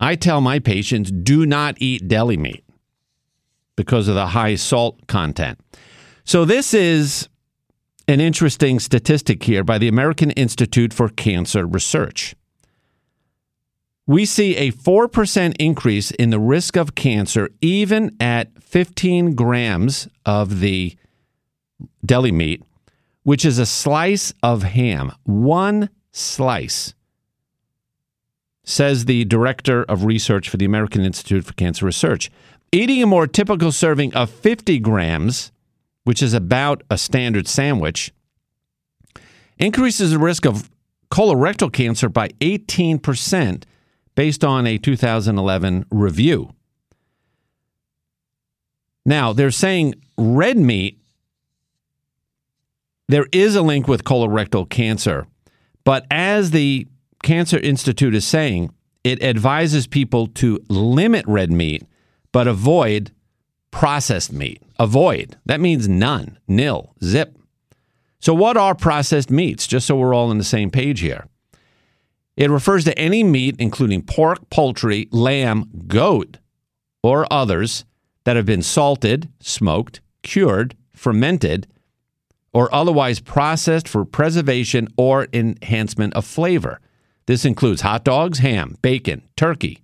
I 0.00 0.14
tell 0.14 0.40
my 0.40 0.58
patients 0.58 1.10
do 1.10 1.44
not 1.44 1.76
eat 1.80 2.08
deli 2.08 2.36
meat 2.36 2.64
because 3.76 4.08
of 4.08 4.14
the 4.14 4.28
high 4.28 4.54
salt 4.54 5.06
content. 5.06 5.58
So, 6.24 6.44
this 6.44 6.74
is 6.74 7.28
an 8.06 8.20
interesting 8.20 8.80
statistic 8.80 9.42
here 9.42 9.62
by 9.62 9.78
the 9.78 9.88
American 9.88 10.30
Institute 10.32 10.92
for 10.94 11.08
Cancer 11.08 11.66
Research. 11.66 12.34
We 14.06 14.24
see 14.24 14.56
a 14.56 14.72
4% 14.72 15.54
increase 15.58 16.10
in 16.12 16.30
the 16.30 16.40
risk 16.40 16.76
of 16.76 16.94
cancer 16.94 17.50
even 17.60 18.16
at 18.18 18.62
15 18.62 19.34
grams 19.34 20.08
of 20.24 20.60
the 20.60 20.96
deli 22.04 22.32
meat, 22.32 22.62
which 23.24 23.44
is 23.44 23.58
a 23.58 23.66
slice 23.66 24.32
of 24.42 24.62
ham. 24.62 25.12
One 25.24 25.90
slice, 26.10 26.94
says 28.68 29.06
the 29.06 29.24
director 29.24 29.82
of 29.84 30.04
research 30.04 30.50
for 30.50 30.58
the 30.58 30.66
American 30.66 31.02
Institute 31.02 31.42
for 31.42 31.54
Cancer 31.54 31.86
Research. 31.86 32.30
Eating 32.70 33.02
a 33.02 33.06
more 33.06 33.26
typical 33.26 33.72
serving 33.72 34.12
of 34.14 34.28
50 34.28 34.78
grams, 34.80 35.52
which 36.04 36.22
is 36.22 36.34
about 36.34 36.82
a 36.90 36.98
standard 36.98 37.48
sandwich, 37.48 38.12
increases 39.56 40.10
the 40.10 40.18
risk 40.18 40.44
of 40.44 40.70
colorectal 41.10 41.72
cancer 41.72 42.10
by 42.10 42.28
18% 42.42 43.62
based 44.14 44.44
on 44.44 44.66
a 44.66 44.76
2011 44.76 45.86
review. 45.90 46.52
Now, 49.06 49.32
they're 49.32 49.50
saying 49.50 49.94
red 50.18 50.58
meat, 50.58 51.00
there 53.08 53.26
is 53.32 53.56
a 53.56 53.62
link 53.62 53.88
with 53.88 54.04
colorectal 54.04 54.68
cancer, 54.68 55.26
but 55.84 56.04
as 56.10 56.50
the 56.50 56.86
Cancer 57.22 57.58
Institute 57.58 58.14
is 58.14 58.26
saying, 58.26 58.72
it 59.04 59.22
advises 59.22 59.86
people 59.86 60.26
to 60.28 60.60
limit 60.68 61.24
red 61.26 61.50
meat 61.50 61.84
but 62.32 62.46
avoid 62.46 63.10
processed 63.70 64.32
meat. 64.32 64.62
Avoid. 64.78 65.36
That 65.46 65.60
means 65.60 65.88
none, 65.88 66.38
nil, 66.46 66.94
zip. 67.02 67.36
So, 68.20 68.34
what 68.34 68.56
are 68.56 68.74
processed 68.74 69.30
meats? 69.30 69.66
Just 69.66 69.86
so 69.86 69.96
we're 69.96 70.14
all 70.14 70.30
on 70.30 70.38
the 70.38 70.44
same 70.44 70.70
page 70.70 71.00
here. 71.00 71.26
It 72.36 72.50
refers 72.50 72.84
to 72.84 72.98
any 72.98 73.24
meat, 73.24 73.56
including 73.58 74.02
pork, 74.02 74.48
poultry, 74.50 75.08
lamb, 75.10 75.70
goat, 75.86 76.38
or 77.02 77.26
others 77.32 77.84
that 78.24 78.36
have 78.36 78.46
been 78.46 78.62
salted, 78.62 79.28
smoked, 79.40 80.00
cured, 80.22 80.76
fermented, 80.92 81.66
or 82.52 82.72
otherwise 82.74 83.20
processed 83.20 83.88
for 83.88 84.04
preservation 84.04 84.88
or 84.96 85.26
enhancement 85.32 86.14
of 86.14 86.24
flavor. 86.24 86.80
This 87.28 87.44
includes 87.44 87.82
hot 87.82 88.04
dogs, 88.04 88.38
ham, 88.38 88.78
bacon, 88.80 89.20
turkey, 89.36 89.82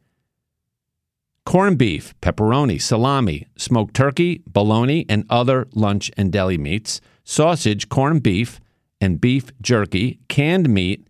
corned 1.45 1.77
beef, 1.77 2.15
pepperoni, 2.23 2.81
salami, 2.81 3.47
smoked 3.55 3.93
turkey, 3.93 4.43
bologna, 4.47 5.05
and 5.11 5.27
other 5.29 5.69
lunch 5.75 6.11
and 6.17 6.33
deli 6.33 6.57
meats, 6.57 7.03
sausage, 7.23 7.91
corned 7.91 8.23
beef, 8.23 8.61
and 8.99 9.21
beef 9.21 9.51
jerky, 9.61 10.21
canned 10.29 10.71
meat, 10.71 11.07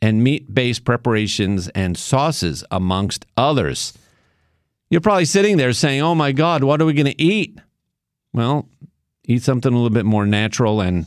and 0.00 0.24
meat 0.24 0.54
based 0.54 0.86
preparations 0.86 1.68
and 1.74 1.98
sauces, 1.98 2.64
amongst 2.70 3.26
others. 3.36 3.92
You're 4.88 5.02
probably 5.02 5.26
sitting 5.26 5.58
there 5.58 5.74
saying, 5.74 6.00
Oh 6.00 6.14
my 6.14 6.32
God, 6.32 6.64
what 6.64 6.80
are 6.80 6.86
we 6.86 6.94
going 6.94 7.04
to 7.04 7.22
eat? 7.22 7.58
Well, 8.32 8.66
eat 9.26 9.42
something 9.42 9.70
a 9.70 9.76
little 9.76 9.90
bit 9.90 10.06
more 10.06 10.24
natural 10.24 10.80
and 10.80 11.04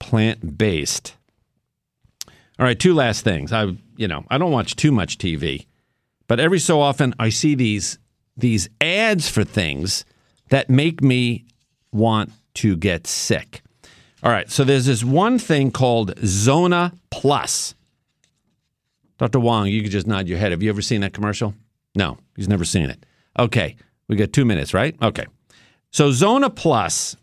plant 0.00 0.56
based. 0.56 1.14
All 2.58 2.64
right, 2.64 2.78
two 2.78 2.94
last 2.94 3.22
things. 3.22 3.52
I, 3.52 3.76
you 3.96 4.08
know, 4.08 4.24
I 4.30 4.38
don't 4.38 4.52
watch 4.52 4.76
too 4.76 4.92
much 4.92 5.18
TV, 5.18 5.66
but 6.26 6.40
every 6.40 6.58
so 6.58 6.80
often 6.80 7.14
I 7.18 7.28
see 7.28 7.54
these 7.54 7.98
these 8.36 8.68
ads 8.80 9.28
for 9.30 9.44
things 9.44 10.04
that 10.50 10.68
make 10.68 11.02
me 11.02 11.46
want 11.92 12.32
to 12.54 12.76
get 12.76 13.06
sick. 13.06 13.62
All 14.22 14.30
right, 14.30 14.50
so 14.50 14.64
there's 14.64 14.86
this 14.86 15.04
one 15.04 15.38
thing 15.38 15.70
called 15.70 16.12
Zona 16.24 16.92
Plus. 17.10 17.74
Dr. 19.18 19.38
Huang, 19.38 19.68
you 19.68 19.82
could 19.82 19.92
just 19.92 20.06
nod 20.06 20.28
your 20.28 20.38
head. 20.38 20.50
Have 20.52 20.62
you 20.62 20.68
ever 20.68 20.82
seen 20.82 21.00
that 21.00 21.14
commercial? 21.14 21.54
No, 21.94 22.18
he's 22.36 22.48
never 22.48 22.64
seen 22.64 22.90
it. 22.90 23.04
Okay, 23.38 23.76
we 24.08 24.16
got 24.16 24.32
two 24.32 24.44
minutes, 24.44 24.74
right? 24.74 24.94
Okay. 25.00 25.24
So 25.90 26.10
Zona 26.12 26.50
Plus, 26.50 27.16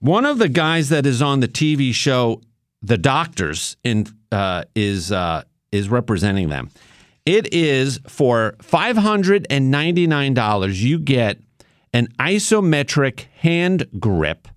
one 0.00 0.24
of 0.24 0.38
the 0.38 0.48
guys 0.48 0.88
that 0.88 1.06
is 1.06 1.22
on 1.22 1.40
the 1.40 1.48
TV 1.48 1.94
show 1.94 2.40
The 2.82 2.98
Doctors 2.98 3.76
in 3.84 4.06
uh, 4.32 4.64
is 4.74 5.12
uh, 5.12 5.42
is 5.72 5.88
representing 5.88 6.48
them. 6.48 6.70
It 7.26 7.52
is 7.52 8.00
for 8.08 8.56
five 8.62 8.96
hundred 8.96 9.46
and 9.50 9.70
ninety 9.70 10.06
nine 10.06 10.34
dollars. 10.34 10.82
You 10.82 10.98
get 10.98 11.40
an 11.92 12.08
isometric 12.18 13.26
hand 13.38 13.86
grip 13.98 14.48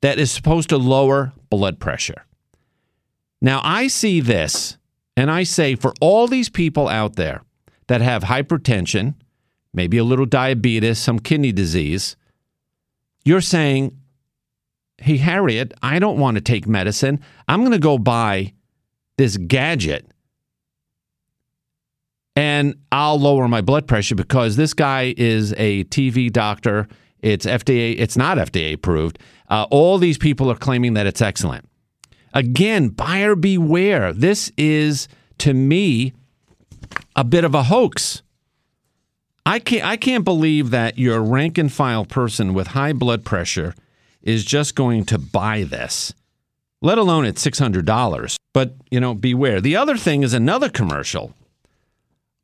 that 0.00 0.18
is 0.18 0.30
supposed 0.30 0.68
to 0.70 0.76
lower 0.76 1.32
blood 1.50 1.78
pressure. 1.78 2.26
Now 3.40 3.60
I 3.64 3.88
see 3.88 4.20
this 4.20 4.78
and 5.16 5.30
I 5.30 5.42
say 5.42 5.74
for 5.74 5.92
all 6.00 6.26
these 6.26 6.48
people 6.48 6.88
out 6.88 7.16
there 7.16 7.42
that 7.88 8.00
have 8.00 8.24
hypertension, 8.24 9.14
maybe 9.72 9.98
a 9.98 10.04
little 10.04 10.26
diabetes, 10.26 10.98
some 10.98 11.18
kidney 11.18 11.52
disease, 11.52 12.16
you're 13.24 13.40
saying, 13.40 13.96
hey, 14.98 15.16
Harriet, 15.16 15.74
I 15.82 15.98
don't 15.98 16.18
want 16.18 16.36
to 16.36 16.40
take 16.40 16.66
medicine. 16.66 17.20
I'm 17.48 17.60
going 17.60 17.72
to 17.72 17.78
go 17.78 17.98
buy 17.98 18.54
this 19.22 19.36
gadget 19.36 20.04
and 22.34 22.74
I'll 22.90 23.20
lower 23.20 23.46
my 23.46 23.60
blood 23.60 23.86
pressure 23.86 24.16
because 24.16 24.56
this 24.56 24.74
guy 24.74 25.14
is 25.16 25.52
a 25.56 25.84
TV 25.84 26.28
doctor. 26.28 26.88
It's 27.20 27.46
FDA, 27.46 27.94
it's 28.00 28.16
not 28.16 28.36
FDA 28.36 28.74
approved. 28.74 29.20
Uh, 29.48 29.66
all 29.70 29.98
these 29.98 30.18
people 30.18 30.50
are 30.50 30.56
claiming 30.56 30.94
that 30.94 31.06
it's 31.06 31.22
excellent. 31.22 31.68
Again, 32.34 32.88
buyer 32.88 33.36
beware. 33.36 34.12
This 34.12 34.50
is, 34.56 35.06
to 35.38 35.54
me, 35.54 36.14
a 37.14 37.22
bit 37.22 37.44
of 37.44 37.54
a 37.54 37.62
hoax. 37.62 38.22
I 39.46 39.60
can't, 39.60 39.84
I 39.84 39.96
can't 39.96 40.24
believe 40.24 40.70
that 40.70 40.98
your 40.98 41.22
rank 41.22 41.58
and 41.58 41.70
file 41.70 42.06
person 42.06 42.54
with 42.54 42.68
high 42.68 42.92
blood 42.92 43.24
pressure 43.24 43.76
is 44.20 44.44
just 44.44 44.74
going 44.74 45.04
to 45.04 45.18
buy 45.18 45.62
this, 45.62 46.12
let 46.82 46.98
alone 46.98 47.24
at 47.24 47.36
$600. 47.36 48.36
But, 48.52 48.74
you 48.90 49.00
know, 49.00 49.14
beware. 49.14 49.60
The 49.60 49.76
other 49.76 49.96
thing 49.96 50.22
is 50.22 50.34
another 50.34 50.68
commercial 50.68 51.32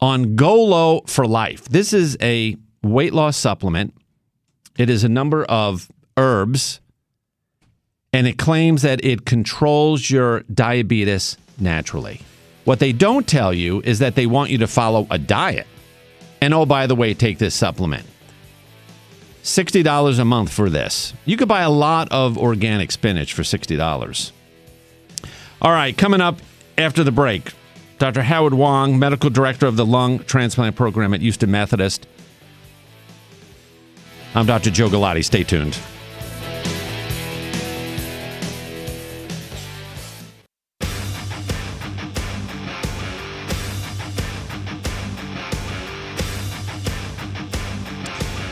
on 0.00 0.36
Golo 0.36 1.02
for 1.06 1.26
Life. 1.26 1.64
This 1.68 1.92
is 1.92 2.16
a 2.22 2.56
weight 2.82 3.12
loss 3.12 3.36
supplement. 3.36 3.94
It 4.78 4.88
is 4.88 5.04
a 5.04 5.08
number 5.08 5.44
of 5.44 5.90
herbs, 6.16 6.80
and 8.12 8.26
it 8.26 8.38
claims 8.38 8.82
that 8.82 9.04
it 9.04 9.26
controls 9.26 10.08
your 10.08 10.40
diabetes 10.42 11.36
naturally. 11.58 12.20
What 12.64 12.78
they 12.78 12.92
don't 12.92 13.26
tell 13.26 13.52
you 13.52 13.80
is 13.82 13.98
that 13.98 14.14
they 14.14 14.26
want 14.26 14.50
you 14.50 14.58
to 14.58 14.66
follow 14.66 15.06
a 15.10 15.18
diet. 15.18 15.66
And 16.40 16.54
oh, 16.54 16.64
by 16.64 16.86
the 16.86 16.94
way, 16.94 17.12
take 17.14 17.38
this 17.38 17.54
supplement. 17.54 18.06
$60 19.48 20.18
a 20.18 20.24
month 20.24 20.52
for 20.52 20.68
this. 20.68 21.14
You 21.24 21.36
could 21.36 21.48
buy 21.48 21.62
a 21.62 21.70
lot 21.70 22.08
of 22.12 22.36
organic 22.36 22.92
spinach 22.92 23.32
for 23.32 23.42
$60. 23.42 24.32
All 25.62 25.72
right, 25.72 25.96
coming 25.96 26.20
up 26.20 26.38
after 26.76 27.02
the 27.02 27.10
break, 27.10 27.52
Dr. 27.98 28.22
Howard 28.22 28.52
Huang, 28.52 28.98
medical 28.98 29.30
director 29.30 29.66
of 29.66 29.76
the 29.76 29.86
lung 29.86 30.20
transplant 30.20 30.76
program 30.76 31.14
at 31.14 31.20
Houston 31.20 31.50
Methodist. 31.50 32.06
I'm 34.34 34.46
Dr. 34.46 34.70
Joe 34.70 34.88
Galati. 34.88 35.24
Stay 35.24 35.42
tuned. 35.42 35.78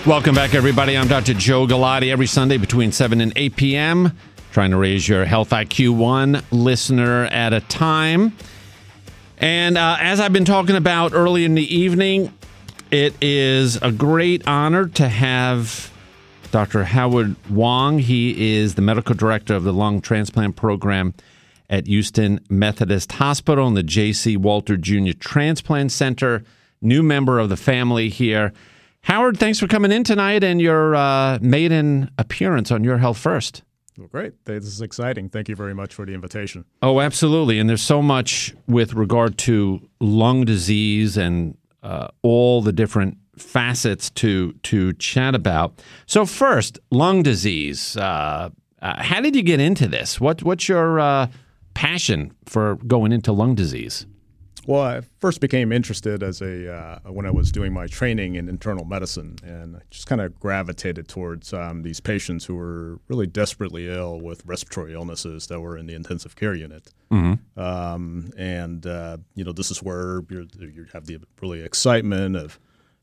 Welcome 0.06 0.36
back, 0.36 0.54
everybody. 0.54 0.96
I'm 0.96 1.08
Dr. 1.08 1.34
Joe 1.34 1.66
Galati. 1.66 2.12
Every 2.12 2.28
Sunday 2.28 2.58
between 2.58 2.92
7 2.92 3.20
and 3.20 3.32
8 3.34 3.56
p.m., 3.56 4.16
trying 4.52 4.70
to 4.70 4.76
raise 4.76 5.08
your 5.08 5.24
health 5.24 5.50
IQ 5.50 5.96
one 5.96 6.44
listener 6.52 7.24
at 7.24 7.52
a 7.52 7.60
time. 7.62 8.32
And 9.38 9.76
uh, 9.76 9.96
as 9.98 10.20
I've 10.20 10.32
been 10.32 10.44
talking 10.44 10.76
about 10.76 11.12
early 11.12 11.44
in 11.44 11.56
the 11.56 11.74
evening, 11.76 12.32
it 12.92 13.16
is 13.20 13.82
a 13.82 13.90
great 13.90 14.46
honor 14.46 14.86
to 14.90 15.08
have 15.08 15.92
Dr. 16.52 16.84
Howard 16.84 17.34
Huang. 17.48 17.98
He 17.98 18.54
is 18.58 18.76
the 18.76 18.82
medical 18.82 19.16
director 19.16 19.56
of 19.56 19.64
the 19.64 19.72
lung 19.72 20.00
transplant 20.00 20.54
program 20.54 21.14
at 21.68 21.88
Houston 21.88 22.38
Methodist 22.48 23.10
Hospital 23.10 23.66
and 23.66 23.76
the 23.76 23.82
J.C. 23.82 24.36
Walter 24.36 24.76
Jr. 24.76 25.14
Transplant 25.18 25.90
Center, 25.90 26.44
new 26.80 27.02
member 27.02 27.40
of 27.40 27.48
the 27.48 27.56
family 27.56 28.08
here. 28.08 28.52
Howard, 29.06 29.38
thanks 29.38 29.60
for 29.60 29.68
coming 29.68 29.92
in 29.92 30.02
tonight 30.02 30.42
and 30.42 30.60
your 30.60 30.96
uh, 30.96 31.38
maiden 31.40 32.10
appearance 32.18 32.72
on 32.72 32.82
Your 32.82 32.98
Health 32.98 33.18
First. 33.18 33.62
Well, 33.96 34.08
great. 34.08 34.44
This 34.46 34.64
is 34.64 34.80
exciting. 34.80 35.28
Thank 35.28 35.48
you 35.48 35.54
very 35.54 35.76
much 35.76 35.94
for 35.94 36.04
the 36.04 36.12
invitation. 36.12 36.64
Oh, 36.82 36.98
absolutely. 37.00 37.60
And 37.60 37.70
there's 37.70 37.82
so 37.82 38.02
much 38.02 38.52
with 38.66 38.94
regard 38.94 39.38
to 39.38 39.80
lung 40.00 40.44
disease 40.44 41.16
and 41.16 41.56
uh, 41.84 42.08
all 42.22 42.62
the 42.62 42.72
different 42.72 43.16
facets 43.38 44.10
to 44.10 44.54
to 44.64 44.92
chat 44.94 45.36
about. 45.36 45.80
So 46.06 46.26
first, 46.26 46.80
lung 46.90 47.22
disease. 47.22 47.96
Uh, 47.96 48.50
uh, 48.82 49.02
how 49.04 49.20
did 49.20 49.36
you 49.36 49.44
get 49.44 49.60
into 49.60 49.86
this? 49.86 50.20
What 50.20 50.42
what's 50.42 50.68
your 50.68 50.98
uh, 50.98 51.28
passion 51.74 52.32
for 52.44 52.74
going 52.88 53.12
into 53.12 53.30
lung 53.30 53.54
disease? 53.54 54.04
Well, 54.66 54.82
I 54.82 55.00
first 55.20 55.40
became 55.40 55.70
interested 55.70 56.24
as 56.24 56.42
a 56.42 56.72
uh, 56.74 56.98
when 57.12 57.24
I 57.24 57.30
was 57.30 57.52
doing 57.52 57.72
my 57.72 57.86
training 57.86 58.34
in 58.34 58.48
internal 58.48 58.84
medicine, 58.84 59.36
and 59.44 59.76
I 59.76 59.80
just 59.90 60.08
kind 60.08 60.20
of 60.20 60.38
gravitated 60.40 61.06
towards 61.06 61.52
um, 61.52 61.82
these 61.82 62.00
patients 62.00 62.44
who 62.44 62.56
were 62.56 62.98
really 63.08 63.28
desperately 63.28 63.88
ill 63.88 64.20
with 64.20 64.44
respiratory 64.44 64.92
illnesses 64.92 65.46
that 65.46 65.60
were 65.60 65.78
in 65.78 65.86
the 65.86 65.94
intensive 65.94 66.34
care 66.34 66.54
unit. 66.54 66.92
Mm-hmm. 67.12 67.60
Um, 67.60 68.32
and 68.36 68.84
uh, 68.86 69.18
you 69.36 69.44
know, 69.44 69.52
this 69.52 69.70
is 69.70 69.82
where 69.82 70.22
you 70.28 70.86
have 70.92 71.06
the 71.06 71.20
really 71.40 71.62
excitement 71.62 72.34
of 72.34 72.58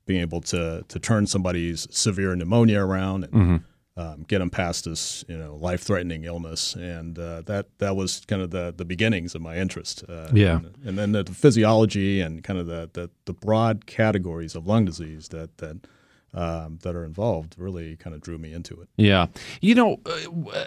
being 0.06 0.20
able 0.20 0.42
to 0.42 0.84
to 0.90 1.00
turn 1.00 1.28
somebody's 1.28 1.88
severe 1.90 2.36
pneumonia 2.36 2.82
around 2.82 3.24
and 3.24 3.34
mm-hmm 3.34 3.56
um, 3.96 4.24
get 4.24 4.40
them 4.40 4.50
past 4.50 4.86
this, 4.86 5.24
you 5.28 5.38
know, 5.38 5.56
life-threatening 5.56 6.24
illness, 6.24 6.74
and 6.74 7.18
uh, 7.20 7.42
that 7.42 7.68
that 7.78 7.96
was 7.96 8.22
kind 8.26 8.42
of 8.42 8.50
the 8.50 8.74
the 8.76 8.86
beginnings 8.86 9.36
of 9.36 9.42
my 9.42 9.58
interest. 9.58 10.04
Uh, 10.10 10.30
yeah, 10.34 10.56
and, 10.56 10.76
and, 10.86 10.98
then 10.98 11.12
the 11.12 11.26
physiology 11.26 12.20
and 12.20 12.44
kind 12.44 12.60
of 12.60 12.66
the, 12.66 12.90
the, 12.94 13.10
the 13.26 13.34
broad 13.34 13.86
categories 13.86 14.56
of 14.56 14.66
lung 14.66 14.86
disease 14.86 15.28
that 15.28 15.58
that 15.58 15.88
um, 16.34 16.80
that 16.82 16.96
are 16.96 17.06
involved 17.06 17.56
really 17.58 17.96
kind 17.98 18.16
of 18.16 18.22
drew 18.22 18.40
me 18.40 18.52
into 18.52 18.82
it. 18.82 18.90
Yeah, 18.98 19.28
you 19.62 19.76
know, 19.76 20.00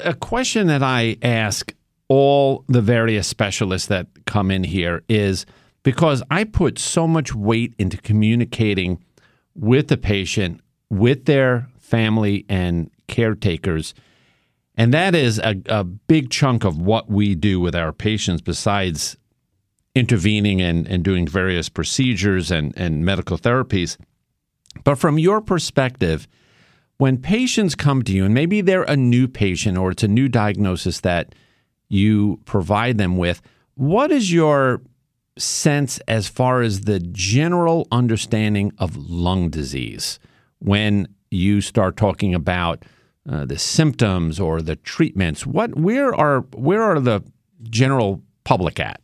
a 0.05 0.15
question 0.15 0.69
that 0.69 0.85
I 0.85 1.17
ask 1.21 1.75
all 2.09 2.65
the 2.69 2.81
various 2.81 3.27
specialists 3.27 3.89
that 3.89 4.07
come 4.27 4.53
in 4.53 4.63
here 4.63 5.03
is 5.09 5.45
because 5.83 6.23
I 6.31 6.45
put 6.45 6.79
so 6.79 7.09
much 7.09 7.35
weight 7.35 7.75
into 7.79 7.97
communicating 7.97 9.03
with 9.57 9.89
the 9.89 9.97
patient, 9.97 10.61
with 10.91 11.25
their 11.25 11.69
family 11.87 12.45
and 12.49 12.91
caretakers. 13.07 13.95
And 14.77 14.93
that 14.93 15.15
is 15.15 15.39
a, 15.39 15.57
a 15.67 15.85
big 15.85 16.31
chunk 16.31 16.65
of 16.65 16.79
what 16.79 17.09
we 17.09 17.35
do 17.35 17.61
with 17.61 17.75
our 17.75 17.93
patients, 17.93 18.43
besides 18.43 19.17
intervening 19.95 20.61
and, 20.61 20.87
and 20.87 21.03
doing 21.03 21.27
various 21.27 21.69
procedures 21.69 22.51
and, 22.51 22.77
and 22.77 23.05
medical 23.05 23.39
therapies. 23.39 23.97
But 24.85 24.97
from 24.97 25.19
your 25.19 25.41
perspective, 25.41 26.29
when 26.99 27.19
patients 27.19 27.75
come 27.75 28.03
to 28.03 28.13
you, 28.13 28.25
and 28.25 28.35
maybe 28.35 28.61
they're 28.61 28.83
a 28.83 28.97
new 28.97 29.29
patient 29.29 29.79
or 29.79 29.91
it's 29.91 30.03
a 30.03 30.09
new 30.09 30.29
diagnosis 30.29 31.01
that 31.01 31.35
you 31.89 32.41
provide 32.45 32.99
them 32.99 33.17
with, 33.17 33.41
what 33.75 34.11
is 34.11 34.33
your 34.33 34.83
sense 35.39 35.99
as 36.09 36.29
far 36.29 36.63
as 36.63 36.83
the 36.83 36.99
general 37.01 37.87
understanding 37.93 38.73
of 38.79 38.97
lung 38.97 39.51
disease 39.51 40.19
when 40.59 41.07
you 41.37 41.61
start 41.61 41.97
talking 41.97 42.35
about 42.35 42.85
uh, 43.29 43.45
the 43.45 43.59
symptoms 43.59 44.41
or 44.41 44.63
the 44.63 44.77
treatments? 44.77 45.47
What 45.47 45.77
where 45.77 46.15
are 46.15 46.41
where 46.55 46.83
are 46.83 47.01
the 47.01 47.23
general 47.63 48.23
public 48.45 48.81
at? 48.81 49.01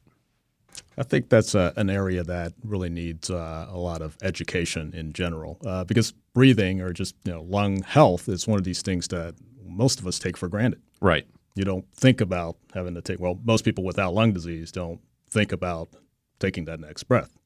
I 0.96 1.02
think 1.04 1.28
that's 1.28 1.54
a, 1.54 1.72
an 1.76 1.88
area 1.88 2.22
that 2.22 2.52
really 2.62 2.90
needs 2.90 3.30
uh, 3.30 3.66
a 3.70 3.78
lot 3.78 4.02
of 4.02 4.16
education 4.22 4.92
in 4.94 5.12
general, 5.12 5.58
uh, 5.64 5.84
because 5.84 6.12
breathing 6.34 6.80
or 6.80 6.92
just 6.92 7.14
you 7.24 7.32
know 7.32 7.42
lung 7.42 7.82
health 7.82 8.28
is 8.28 8.46
one 8.46 8.58
of 8.58 8.64
these 8.64 8.82
things 8.82 9.08
that 9.08 9.34
most 9.64 10.00
of 10.00 10.06
us 10.06 10.18
take 10.18 10.36
for 10.36 10.48
granted. 10.48 10.80
Right. 11.00 11.26
You 11.54 11.64
don't 11.64 11.86
think 11.94 12.20
about 12.20 12.56
having 12.74 12.94
to 12.94 13.02
take. 13.02 13.20
Well, 13.20 13.38
most 13.44 13.64
people 13.64 13.84
without 13.84 14.14
lung 14.14 14.32
disease 14.32 14.72
don't 14.72 15.00
think 15.28 15.52
about 15.52 15.88
taking 16.38 16.64
that 16.66 16.80
next 16.80 17.04
breath, 17.04 17.38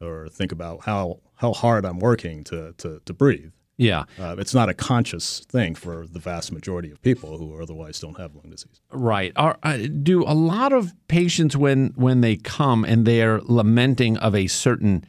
or 0.00 0.28
think 0.28 0.52
about 0.52 0.84
how 0.84 1.20
how 1.36 1.52
hard 1.52 1.84
I'm 1.84 1.98
working 1.98 2.44
to 2.44 2.74
to, 2.78 3.00
to 3.04 3.12
breathe. 3.12 3.52
Yeah. 3.76 4.04
Uh, 4.18 4.36
it's 4.38 4.54
not 4.54 4.68
a 4.68 4.74
conscious 4.74 5.40
thing 5.40 5.74
for 5.74 6.06
the 6.06 6.18
vast 6.18 6.52
majority 6.52 6.90
of 6.90 7.00
people 7.02 7.38
who 7.38 7.60
otherwise 7.60 7.98
don't 8.00 8.18
have 8.18 8.34
lung 8.34 8.50
disease. 8.50 8.80
Right. 8.90 9.32
Are, 9.36 9.58
uh, 9.62 9.78
do 10.02 10.22
a 10.24 10.34
lot 10.34 10.72
of 10.72 10.92
patients 11.08 11.56
when 11.56 11.92
when 11.96 12.20
they 12.20 12.36
come 12.36 12.84
and 12.84 13.06
they're 13.06 13.40
lamenting 13.40 14.16
of 14.18 14.34
a 14.34 14.46
certain 14.46 15.04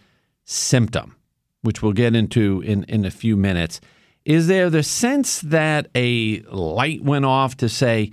symptom, 0.45 1.15
which 1.61 1.81
we'll 1.81 1.93
get 1.93 2.15
into 2.15 2.61
in 2.61 2.83
in 2.85 3.05
a 3.05 3.11
few 3.11 3.35
minutes, 3.35 3.81
is 4.25 4.47
there 4.47 4.69
the 4.69 4.83
sense 4.83 5.41
that 5.41 5.87
a 5.93 6.39
light 6.43 7.03
went 7.03 7.25
off 7.25 7.57
to 7.57 7.69
say, 7.69 8.11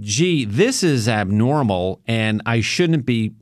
"Gee, 0.00 0.44
this 0.44 0.82
is 0.82 1.08
abnormal, 1.08 2.00
and 2.06 2.42
I 2.44 2.60
shouldn't 2.60 3.06
be 3.06 3.32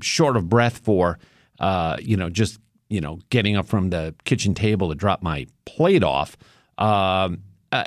short 0.00 0.36
of 0.36 0.48
breath 0.48 0.78
for, 0.78 1.18
uh, 1.58 1.96
you 2.00 2.16
know, 2.16 2.30
just 2.30 2.58
you 2.94 3.00
know, 3.00 3.18
getting 3.28 3.56
up 3.56 3.66
from 3.66 3.90
the 3.90 4.14
kitchen 4.24 4.54
table 4.54 4.88
to 4.88 4.94
drop 4.94 5.20
my 5.20 5.48
plate 5.64 6.04
off. 6.04 6.36
Um, 6.78 7.42
uh, 7.72 7.84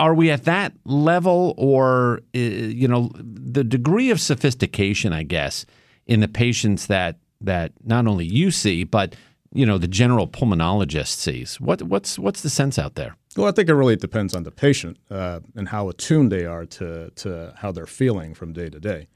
are 0.00 0.14
we 0.14 0.32
at 0.32 0.44
that 0.46 0.72
level, 0.84 1.54
or 1.56 2.22
uh, 2.34 2.38
you 2.38 2.88
know, 2.88 3.12
the 3.14 3.62
degree 3.62 4.10
of 4.10 4.20
sophistication, 4.20 5.12
I 5.12 5.22
guess, 5.22 5.64
in 6.06 6.18
the 6.18 6.28
patients 6.28 6.88
that 6.88 7.20
that 7.40 7.72
not 7.84 8.08
only 8.08 8.26
you 8.26 8.50
see, 8.50 8.82
but 8.82 9.14
you 9.54 9.64
know, 9.64 9.78
the 9.78 9.86
general 9.86 10.26
pulmonologist 10.26 11.14
sees? 11.18 11.60
What 11.60 11.84
what's 11.84 12.18
what's 12.18 12.42
the 12.42 12.50
sense 12.50 12.80
out 12.80 12.96
there? 12.96 13.16
Well, 13.36 13.46
I 13.46 13.52
think 13.52 13.68
it 13.68 13.74
really 13.74 13.96
depends 13.96 14.34
on 14.34 14.42
the 14.42 14.50
patient 14.50 14.98
uh, 15.08 15.40
and 15.54 15.68
how 15.68 15.88
attuned 15.88 16.32
they 16.32 16.46
are 16.46 16.66
to 16.66 17.10
to 17.10 17.54
how 17.58 17.70
they're 17.70 17.86
feeling 17.86 18.34
from 18.34 18.52
day 18.52 18.70
to 18.70 18.80
day. 18.80 19.06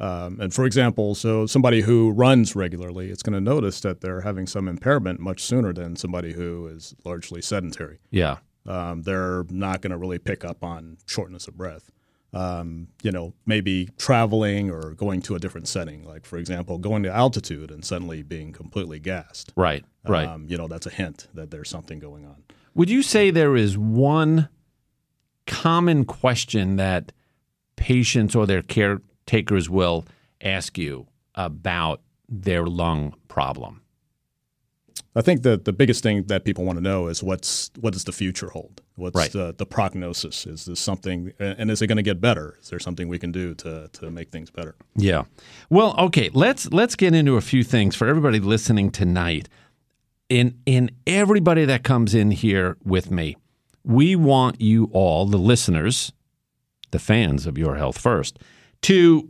Um, 0.00 0.40
and 0.40 0.52
for 0.52 0.64
example, 0.64 1.14
so 1.14 1.46
somebody 1.46 1.82
who 1.82 2.10
runs 2.10 2.56
regularly, 2.56 3.10
it's 3.10 3.22
going 3.22 3.34
to 3.34 3.40
notice 3.40 3.80
that 3.80 4.00
they're 4.00 4.22
having 4.22 4.46
some 4.46 4.66
impairment 4.66 5.20
much 5.20 5.42
sooner 5.42 5.74
than 5.74 5.94
somebody 5.94 6.32
who 6.32 6.66
is 6.68 6.94
largely 7.04 7.42
sedentary. 7.42 7.98
Yeah. 8.10 8.38
Um, 8.66 9.02
they're 9.02 9.44
not 9.50 9.82
going 9.82 9.90
to 9.90 9.98
really 9.98 10.18
pick 10.18 10.44
up 10.44 10.64
on 10.64 10.96
shortness 11.06 11.48
of 11.48 11.56
breath. 11.56 11.90
Um, 12.32 12.88
you 13.02 13.10
know, 13.10 13.34
maybe 13.44 13.90
traveling 13.98 14.70
or 14.70 14.94
going 14.94 15.20
to 15.22 15.34
a 15.34 15.38
different 15.38 15.66
setting, 15.66 16.04
like 16.04 16.24
for 16.24 16.38
example, 16.38 16.78
going 16.78 17.02
to 17.02 17.12
altitude 17.12 17.70
and 17.70 17.84
suddenly 17.84 18.22
being 18.22 18.52
completely 18.52 19.00
gassed. 19.00 19.52
Right. 19.56 19.84
Right. 20.06 20.28
Um, 20.28 20.46
you 20.48 20.56
know, 20.56 20.68
that's 20.68 20.86
a 20.86 20.90
hint 20.90 21.26
that 21.34 21.50
there's 21.50 21.68
something 21.68 21.98
going 21.98 22.24
on. 22.24 22.44
Would 22.74 22.88
you 22.88 23.02
say 23.02 23.30
there 23.30 23.56
is 23.56 23.76
one 23.76 24.48
common 25.46 26.04
question 26.04 26.76
that 26.76 27.12
patients 27.74 28.36
or 28.36 28.46
their 28.46 28.62
care 28.62 29.00
takers 29.30 29.70
will 29.70 30.04
ask 30.40 30.76
you 30.76 31.06
about 31.36 32.00
their 32.28 32.66
lung 32.66 33.14
problem? 33.28 33.80
I 35.14 35.22
think 35.22 35.42
that 35.42 35.64
the 35.64 35.72
biggest 35.72 36.02
thing 36.02 36.24
that 36.24 36.44
people 36.44 36.64
want 36.64 36.78
to 36.78 36.82
know 36.82 37.08
is 37.08 37.22
what's 37.22 37.70
what 37.80 37.92
does 37.92 38.04
the 38.04 38.12
future 38.12 38.48
hold? 38.48 38.80
What's 38.94 39.16
right. 39.16 39.32
the, 39.32 39.54
the 39.56 39.66
prognosis? 39.66 40.46
Is 40.46 40.66
this 40.66 40.78
something, 40.78 41.32
and 41.38 41.70
is 41.70 41.82
it 41.82 41.86
going 41.88 41.96
to 41.96 42.02
get 42.02 42.20
better? 42.20 42.58
Is 42.60 42.70
there 42.70 42.78
something 42.78 43.08
we 43.08 43.18
can 43.18 43.32
do 43.32 43.54
to 43.56 43.88
to 43.92 44.10
make 44.10 44.30
things 44.30 44.50
better? 44.50 44.74
Yeah. 44.94 45.24
Well, 45.68 45.94
okay. 45.98 46.30
Let's 46.32 46.70
let's 46.72 46.96
get 46.96 47.14
into 47.14 47.36
a 47.36 47.40
few 47.40 47.64
things 47.64 47.96
for 47.96 48.06
everybody 48.06 48.40
listening 48.40 48.90
tonight. 48.90 49.48
In 50.28 50.58
in 50.64 50.90
everybody 51.06 51.64
that 51.64 51.82
comes 51.82 52.14
in 52.14 52.30
here 52.30 52.76
with 52.84 53.10
me, 53.10 53.36
we 53.84 54.14
want 54.14 54.60
you 54.60 54.90
all, 54.92 55.26
the 55.26 55.38
listeners, 55.38 56.12
the 56.90 57.00
fans 57.00 57.46
of 57.46 57.58
Your 57.58 57.76
Health 57.76 57.98
First, 57.98 58.38
to 58.82 59.28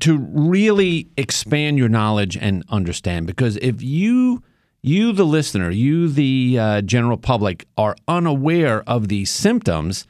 to 0.00 0.18
really 0.18 1.10
expand 1.18 1.76
your 1.78 1.88
knowledge 1.88 2.36
and 2.36 2.64
understand 2.70 3.26
because 3.26 3.56
if 3.58 3.82
you 3.82 4.42
you 4.82 5.12
the 5.12 5.26
listener 5.26 5.70
you 5.70 6.08
the 6.08 6.58
uh, 6.58 6.80
general 6.82 7.18
public 7.18 7.66
are 7.76 7.94
unaware 8.08 8.82
of 8.88 9.08
these 9.08 9.30
symptoms 9.30 10.06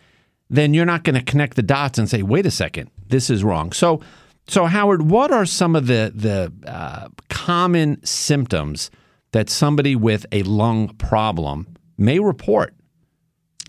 then 0.49 0.75
you're 0.75 0.87
not 0.87 1.05
going 1.05 1.15
to 1.15 1.23
connect 1.23 1.57
the 1.57 1.63
dots 1.63 1.99
and 1.99 2.09
say 2.09 2.23
wait 2.23 2.47
a 2.47 2.51
second 2.51 2.91
this 3.11 3.29
is 3.29 3.45
wrong. 3.45 3.73
So 3.73 4.01
so 4.49 4.67
howard 4.67 5.03
what 5.03 5.31
are 5.31 5.45
some 5.45 5.77
of 5.77 5.87
the 5.87 6.13
the 6.15 6.53
uh, 6.69 7.09
common 7.29 8.05
symptoms 8.05 8.91
that 9.33 9.51
somebody 9.51 9.95
with 9.95 10.27
a 10.33 10.43
lung 10.45 10.89
problem 10.97 11.67
may 11.99 12.19
report 12.19 12.75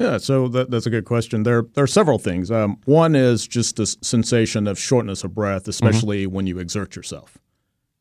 yeah, 0.01 0.17
so 0.17 0.47
that, 0.49 0.71
that's 0.71 0.85
a 0.85 0.89
good 0.89 1.05
question. 1.05 1.43
There, 1.43 1.63
there 1.73 1.83
are 1.83 1.87
several 1.87 2.19
things. 2.19 2.51
Um, 2.51 2.77
one 2.85 3.15
is 3.15 3.47
just 3.47 3.75
this 3.75 3.97
sensation 4.01 4.67
of 4.67 4.79
shortness 4.79 5.23
of 5.23 5.33
breath, 5.33 5.67
especially 5.67 6.25
mm-hmm. 6.25 6.35
when 6.35 6.47
you 6.47 6.59
exert 6.59 6.95
yourself. 6.95 7.37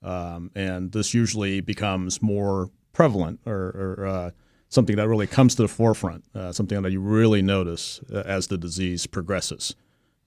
Um, 0.03 0.51
and 0.55 0.93
this 0.93 1.13
usually 1.13 1.61
becomes 1.61 2.23
more 2.23 2.71
prevalent 2.93 3.41
or, 3.47 3.97
or 3.99 4.07
uh, 4.07 4.31
something 4.69 4.97
that 4.97 5.09
really 5.09 5.27
comes 5.27 5.55
to 5.57 5.63
the 5.63 5.69
forefront, 5.69 6.25
uh, 6.35 6.53
something 6.53 6.81
that 6.83 6.93
you 6.93 7.01
really 7.01 7.43
notice 7.43 8.01
uh, 8.13 8.23
as 8.27 8.47
the 8.47 8.57
disease 8.57 9.07
progresses. 9.07 9.75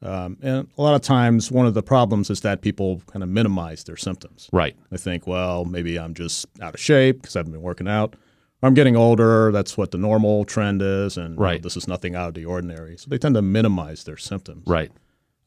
Um, 0.02 0.38
and 0.42 0.68
a 0.78 0.82
lot 0.82 0.96
of 0.96 1.02
times, 1.02 1.50
one 1.50 1.66
of 1.66 1.74
the 1.74 1.82
problems 1.82 2.30
is 2.30 2.42
that 2.42 2.62
people 2.62 3.02
kind 3.08 3.24
of 3.24 3.30
minimize 3.30 3.86
their 3.86 3.96
symptoms. 3.96 4.50
Right. 4.52 4.76
They 4.92 4.98
think, 4.98 5.26
well, 5.26 5.64
maybe 5.64 5.98
I'm 5.98 6.14
just 6.14 6.46
out 6.62 6.74
of 6.74 6.80
shape 6.80 7.22
because 7.22 7.38
I 7.38 7.40
haven't 7.40 7.54
been 7.54 7.62
working 7.62 7.88
out. 7.88 8.16
I'm 8.64 8.74
getting 8.74 8.96
older. 8.96 9.52
That's 9.52 9.78
what 9.78 9.92
the 9.92 9.98
normal 9.98 10.46
trend 10.46 10.82
is, 10.82 11.18
and 11.18 11.38
right. 11.38 11.54
you 11.54 11.60
know, 11.60 11.64
this 11.64 11.78
is 11.78 11.88
nothing 11.88 12.16
out 12.16 12.30
of 12.30 12.34
the 12.34 12.46
ordinary. 12.46 12.98
So 12.98 13.10
they 13.10 13.18
tend 13.18 13.36
to 13.36 13.42
minimize 13.42 14.06
their 14.06 14.18
symptoms. 14.18 14.64
Right. 14.66 14.92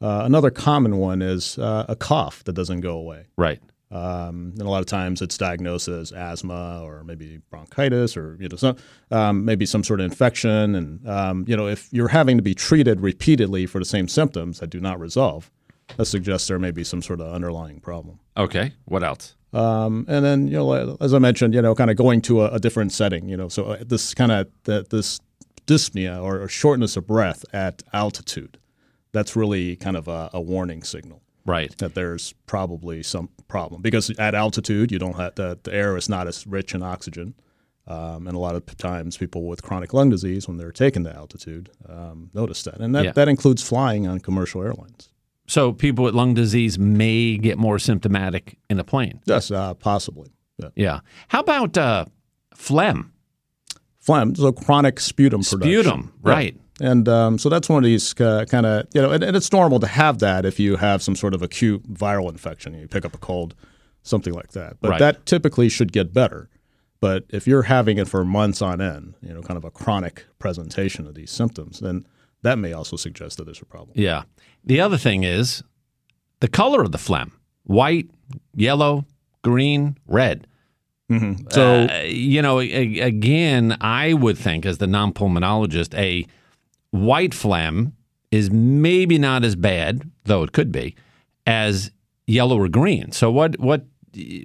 Uh, 0.00 0.22
another 0.24 0.50
common 0.50 0.98
one 0.98 1.22
is 1.22 1.58
uh, 1.58 1.86
a 1.88 1.96
cough 1.96 2.44
that 2.44 2.52
doesn't 2.52 2.82
go 2.82 2.96
away. 2.98 3.26
Right. 3.36 3.60
Um, 3.90 4.52
and 4.58 4.62
a 4.62 4.68
lot 4.68 4.80
of 4.80 4.86
times 4.86 5.22
it's 5.22 5.38
diagnosed 5.38 5.88
as 5.88 6.12
asthma 6.12 6.82
or 6.82 7.04
maybe 7.04 7.40
bronchitis 7.50 8.16
or 8.16 8.36
you 8.40 8.48
know 8.48 8.56
some, 8.56 8.76
um, 9.12 9.44
maybe 9.44 9.64
some 9.64 9.84
sort 9.84 10.00
of 10.00 10.04
infection. 10.04 10.74
And 10.74 11.08
um, 11.08 11.44
you 11.46 11.56
know 11.56 11.68
if 11.68 11.88
you're 11.92 12.08
having 12.08 12.36
to 12.36 12.42
be 12.42 12.54
treated 12.54 13.00
repeatedly 13.00 13.64
for 13.64 13.78
the 13.78 13.84
same 13.84 14.08
symptoms 14.08 14.58
that 14.58 14.68
do 14.68 14.80
not 14.80 15.00
resolve, 15.00 15.50
that 15.96 16.06
suggests 16.06 16.48
there 16.48 16.58
may 16.58 16.72
be 16.72 16.84
some 16.84 17.00
sort 17.00 17.20
of 17.20 17.32
underlying 17.32 17.80
problem. 17.80 18.18
Okay. 18.36 18.74
What 18.84 19.02
else? 19.02 19.36
Um, 19.56 20.04
and 20.08 20.24
then, 20.24 20.48
you 20.48 20.54
know, 20.54 20.96
as 21.00 21.14
I 21.14 21.18
mentioned, 21.18 21.54
you 21.54 21.62
know, 21.62 21.74
kind 21.74 21.90
of 21.90 21.96
going 21.96 22.20
to 22.22 22.42
a, 22.42 22.54
a 22.54 22.58
different 22.58 22.92
setting, 22.92 23.28
you 23.28 23.36
know, 23.36 23.48
so 23.48 23.64
uh, 23.64 23.84
this 23.86 24.12
kind 24.14 24.32
of 24.32 24.48
this 24.64 25.20
dyspnea 25.66 26.22
or, 26.22 26.42
or, 26.42 26.48
shortness 26.48 26.96
of 26.96 27.06
breath 27.06 27.44
at 27.52 27.82
altitude, 27.92 28.58
that's 29.12 29.34
really 29.34 29.74
kind 29.76 29.96
of 29.96 30.08
a, 30.08 30.30
a, 30.32 30.40
warning 30.40 30.82
signal. 30.82 31.22
Right. 31.44 31.76
That 31.78 31.94
there's 31.94 32.34
probably 32.46 33.02
some 33.02 33.30
problem 33.48 33.82
because 33.82 34.10
at 34.10 34.34
altitude, 34.34 34.92
you 34.92 34.98
don't 34.98 35.16
have 35.16 35.34
the, 35.36 35.58
the 35.62 35.72
air 35.74 35.96
is 35.96 36.08
not 36.08 36.28
as 36.28 36.46
rich 36.46 36.74
in 36.74 36.82
oxygen. 36.82 37.34
Um, 37.88 38.26
and 38.26 38.36
a 38.36 38.40
lot 38.40 38.56
of 38.56 38.66
times, 38.76 39.16
people 39.16 39.46
with 39.46 39.62
chronic 39.62 39.94
lung 39.94 40.10
disease, 40.10 40.48
when 40.48 40.56
they're 40.56 40.72
taken 40.72 41.04
to 41.04 41.14
altitude, 41.14 41.70
um, 41.88 42.30
notice 42.34 42.64
that, 42.64 42.80
and 42.80 42.94
that, 42.96 43.04
yeah. 43.04 43.12
that 43.12 43.28
includes 43.28 43.62
flying 43.62 44.08
on 44.08 44.18
commercial 44.18 44.60
airlines. 44.60 45.08
So 45.46 45.72
people 45.72 46.04
with 46.04 46.14
lung 46.14 46.34
disease 46.34 46.78
may 46.78 47.36
get 47.36 47.58
more 47.58 47.78
symptomatic 47.78 48.58
in 48.68 48.78
a 48.78 48.84
plane. 48.84 49.20
Yes, 49.26 49.50
uh, 49.50 49.74
possibly. 49.74 50.30
Yeah. 50.58 50.68
yeah. 50.74 51.00
How 51.28 51.40
about 51.40 51.76
uh, 51.78 52.06
phlegm? 52.54 53.12
Phlegm, 54.00 54.34
so 54.34 54.52
chronic 54.52 55.00
sputum 55.00 55.42
production. 55.42 55.82
Sputum, 55.82 56.12
right. 56.22 56.54
Yeah. 56.54 56.90
And 56.90 57.08
um, 57.08 57.38
so 57.38 57.48
that's 57.48 57.68
one 57.68 57.82
of 57.82 57.86
these 57.86 58.18
uh, 58.20 58.44
kind 58.48 58.66
of, 58.66 58.86
you 58.92 59.00
know, 59.00 59.10
and, 59.10 59.24
and, 59.24 59.36
it's 59.36 59.50
normal 59.50 59.80
to 59.80 59.86
have 59.86 60.18
that 60.18 60.44
if 60.44 60.60
you 60.60 60.76
have 60.76 61.02
some 61.02 61.16
sort 61.16 61.32
of 61.32 61.42
acute 61.42 61.82
viral 61.92 62.30
infection. 62.30 62.78
You 62.78 62.86
pick 62.86 63.06
up 63.06 63.14
a 63.14 63.18
cold, 63.18 63.54
something 64.02 64.34
like 64.34 64.52
that. 64.52 64.76
But 64.80 64.90
right. 64.90 64.98
that 64.98 65.26
typically 65.26 65.70
should 65.70 65.90
get 65.92 66.12
better. 66.12 66.50
But 67.00 67.24
if 67.30 67.46
you're 67.46 67.62
having 67.62 67.98
it 67.98 68.08
for 68.08 68.24
months 68.24 68.60
on 68.60 68.80
end, 68.80 69.14
you 69.22 69.32
know, 69.32 69.42
kind 69.42 69.56
of 69.56 69.64
a 69.64 69.70
chronic 69.70 70.26
presentation 70.38 71.06
of 71.06 71.14
these 71.14 71.30
symptoms, 71.30 71.80
then 71.80 72.06
that 72.46 72.58
may 72.58 72.72
also 72.72 72.96
suggest 72.96 73.36
that 73.36 73.44
there's 73.44 73.60
a 73.62 73.66
problem. 73.66 73.90
Yeah. 73.94 74.22
The 74.64 74.80
other 74.80 74.96
thing 74.96 75.22
is 75.24 75.62
the 76.40 76.48
color 76.48 76.80
of 76.82 76.92
the 76.92 76.98
phlegm 76.98 77.32
white, 77.64 78.08
yellow, 78.54 79.04
green, 79.42 79.96
red. 80.06 80.46
So 81.50 81.86
Uh, 81.88 82.02
you 82.06 82.42
know, 82.42 82.58
a- 82.60 82.98
again, 83.00 83.76
I 83.80 84.12
would 84.12 84.36
think 84.36 84.66
as 84.66 84.78
the 84.78 84.88
non-pulmonologist, 84.88 85.94
a 85.94 86.26
white 86.90 87.32
phlegm 87.32 87.92
is 88.32 88.50
maybe 88.50 89.16
not 89.18 89.44
as 89.44 89.54
bad, 89.54 90.02
though 90.24 90.42
it 90.42 90.50
could 90.52 90.72
be, 90.72 90.96
as 91.46 91.92
yellow 92.26 92.58
or 92.58 92.68
green. 92.68 93.12
So 93.12 93.30
what 93.30 93.58
what 93.60 93.84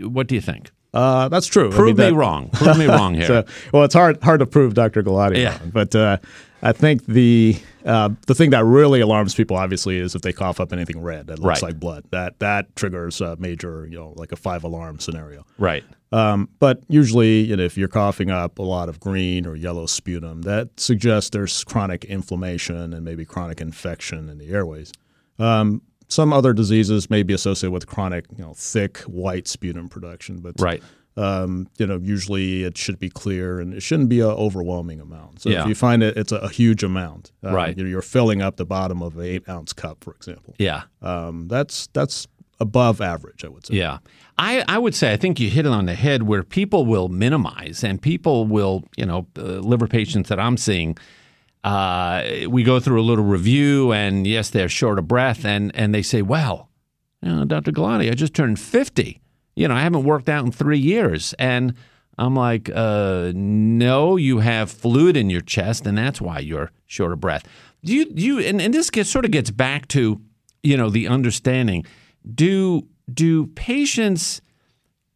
what 0.03 0.27
do 0.27 0.35
you 0.35 0.41
think? 0.41 0.71
uh, 0.93 1.29
that's 1.29 1.47
true. 1.47 1.69
I 1.71 1.75
Prove 1.75 1.97
mean, 1.97 2.11
me 2.11 2.17
wrong. 2.17 2.49
Prove 2.51 2.77
me 2.77 2.85
wrong 2.85 3.13
here. 3.19 3.25
So, 3.25 3.45
well, 3.73 3.83
it's 3.85 3.95
hard 3.95 4.21
hard 4.21 4.39
to 4.41 4.45
prove 4.45 4.73
Dr. 4.75 5.01
Galati 5.01 5.37
Yeah. 5.37 5.57
but 5.73 5.95
uh, 5.95 6.17
I 6.63 6.71
think 6.73 7.05
the 7.05 7.57
uh, 7.85 8.09
the 8.27 8.35
thing 8.35 8.51
that 8.51 8.63
really 8.63 9.01
alarms 9.01 9.33
people, 9.33 9.57
obviously, 9.57 9.97
is 9.97 10.13
if 10.15 10.21
they 10.21 10.31
cough 10.33 10.59
up 10.59 10.71
anything 10.71 11.01
red 11.01 11.27
that 11.27 11.39
looks 11.39 11.61
Right. 11.63 11.71
like 11.71 11.79
blood. 11.79 12.03
That 12.11 12.39
that 12.39 12.75
triggers 12.75 13.19
a 13.21 13.35
major, 13.37 13.87
you 13.89 13.97
know, 13.97 14.13
like 14.15 14.31
a 14.31 14.35
five 14.35 14.63
alarm 14.63 14.99
scenario. 14.99 15.45
right. 15.57 15.83
Um, 16.13 16.49
but 16.59 16.83
usually, 16.89 17.39
you 17.39 17.55
know, 17.55 17.63
if 17.63 17.77
you're 17.77 17.87
coughing 17.87 18.29
up 18.29 18.59
a 18.59 18.63
lot 18.63 18.89
of 18.89 18.99
green 18.99 19.45
or 19.47 19.55
yellow 19.55 19.85
sputum, 19.85 20.41
that 20.41 20.77
suggests 20.77 21.29
there's 21.29 21.63
chronic 21.63 22.03
inflammation 22.03 22.93
and 22.93 23.05
maybe 23.05 23.23
chronic 23.23 23.61
infection 23.61 24.27
in 24.27 24.37
the 24.37 24.49
airways. 24.49 24.91
Um, 25.39 25.81
some 26.09 26.33
other 26.33 26.51
diseases 26.51 27.09
may 27.09 27.23
be 27.23 27.33
associated 27.33 27.71
with 27.71 27.87
chronic, 27.87 28.25
you 28.37 28.43
know, 28.43 28.53
thick 28.53 28.97
white 29.03 29.47
sputum 29.47 29.87
production, 29.87 30.39
but 30.41 30.55
Right. 30.59 30.83
Um, 31.17 31.67
you 31.77 31.85
know, 31.85 31.97
usually 32.01 32.63
it 32.63 32.77
should 32.77 32.97
be 32.99 33.09
clear 33.09 33.59
and 33.59 33.73
it 33.73 33.81
shouldn't 33.81 34.09
be 34.09 34.21
an 34.21 34.27
overwhelming 34.27 34.99
amount. 35.01 35.41
So 35.41 35.49
Yeah. 35.49 35.63
if 35.63 35.67
you 35.67 35.75
find 35.75 36.01
it, 36.03 36.15
it's 36.17 36.31
a, 36.31 36.37
a 36.37 36.49
huge 36.49 36.83
amount. 36.83 37.31
um, 37.43 37.53
Right. 37.53 37.77
You 37.77 37.83
know, 37.83 37.89
you're 37.89 38.01
filling 38.01 38.41
up 38.41 38.55
the 38.57 38.65
bottom 38.65 39.01
of 39.03 39.17
an 39.17 39.25
eight 39.25 39.49
ounce 39.49 39.73
cup, 39.73 40.03
for 40.03 40.13
example. 40.13 40.55
Yeah. 40.57 40.83
Um, 41.01 41.47
that's 41.49 41.87
that's 41.93 42.27
above 42.59 43.01
average, 43.01 43.43
I 43.43 43.49
would 43.49 43.65
say. 43.65 43.75
Yeah. 43.75 43.97
I, 44.37 44.63
I 44.67 44.77
would 44.77 44.95
say 44.95 45.11
I 45.11 45.17
think 45.17 45.39
you 45.39 45.49
hit 45.49 45.65
it 45.65 45.71
on 45.71 45.85
the 45.85 45.95
head 45.95 46.23
where 46.23 46.43
people 46.43 46.85
will 46.85 47.09
minimize 47.09 47.83
and 47.83 48.01
people 48.01 48.45
will, 48.47 48.83
you 48.97 49.05
know, 49.05 49.27
uh, 49.37 49.41
liver 49.59 49.87
patients 49.87 50.29
that 50.29 50.39
I'm 50.39 50.57
seeing, 50.57 50.97
uh, 51.63 52.23
we 52.49 52.63
go 52.63 52.79
through 52.79 53.01
a 53.01 53.03
little 53.03 53.25
review 53.25 53.91
and 53.91 54.25
yes, 54.25 54.49
they're 54.49 54.69
short 54.69 54.97
of 54.97 55.07
breath 55.07 55.45
and, 55.45 55.71
and 55.75 55.93
they 55.93 56.01
say, 56.01 56.21
well, 56.21 56.69
you 57.21 57.29
know, 57.31 57.45
Dr. 57.45 57.71
Galati, 57.71 58.09
I 58.09 58.13
just 58.15 58.33
turned 58.33 58.59
50. 58.59 59.21
You 59.55 59.67
know, 59.67 59.75
I 59.75 59.81
haven't 59.81 60.03
worked 60.03 60.29
out 60.29 60.45
in 60.45 60.51
three 60.51 60.79
years. 60.79 61.33
And 61.39 61.75
I'm 62.17 62.35
like, 62.35 62.69
uh, 62.73 63.31
no, 63.33 64.15
you 64.15 64.39
have 64.39 64.71
fluid 64.71 65.17
in 65.17 65.29
your 65.29 65.41
chest 65.41 65.85
and 65.85 65.97
that's 65.97 66.21
why 66.21 66.39
you're 66.39 66.71
short 66.85 67.13
of 67.13 67.19
breath. 67.19 67.47
Do 67.83 67.93
you, 67.93 68.05
do 68.05 68.21
you 68.21 68.39
and, 68.39 68.61
and 68.61 68.73
this 68.73 68.89
gets, 68.89 69.09
sort 69.09 69.25
of 69.25 69.31
gets 69.31 69.49
back 69.49 69.87
to, 69.89 70.21
you 70.63 70.77
know, 70.77 70.89
the 70.89 71.07
understanding. 71.07 71.85
Do 72.35 72.87
do 73.11 73.47
patients 73.47 74.41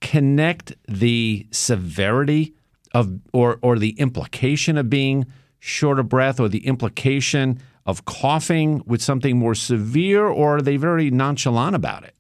connect 0.02 0.74
the 0.88 1.48
severity 1.52 2.54
of 2.94 3.20
or 3.34 3.60
or 3.62 3.78
the 3.78 3.92
implication 4.00 4.78
of 4.78 4.90
being 4.90 5.26
short 5.60 6.00
of 6.00 6.10
breath 6.10 6.40
or 6.40 6.50
the 6.50 6.66
implication 6.66 7.60
of 7.86 8.06
coughing 8.06 8.82
with 8.86 9.02
something 9.02 9.38
more 9.38 9.54
severe 9.54 10.26
or 10.26 10.58
are 10.58 10.62
they 10.62 10.78
very 10.78 11.12
nonchalant 11.12 11.76
about 11.76 12.04
it? 12.04 12.15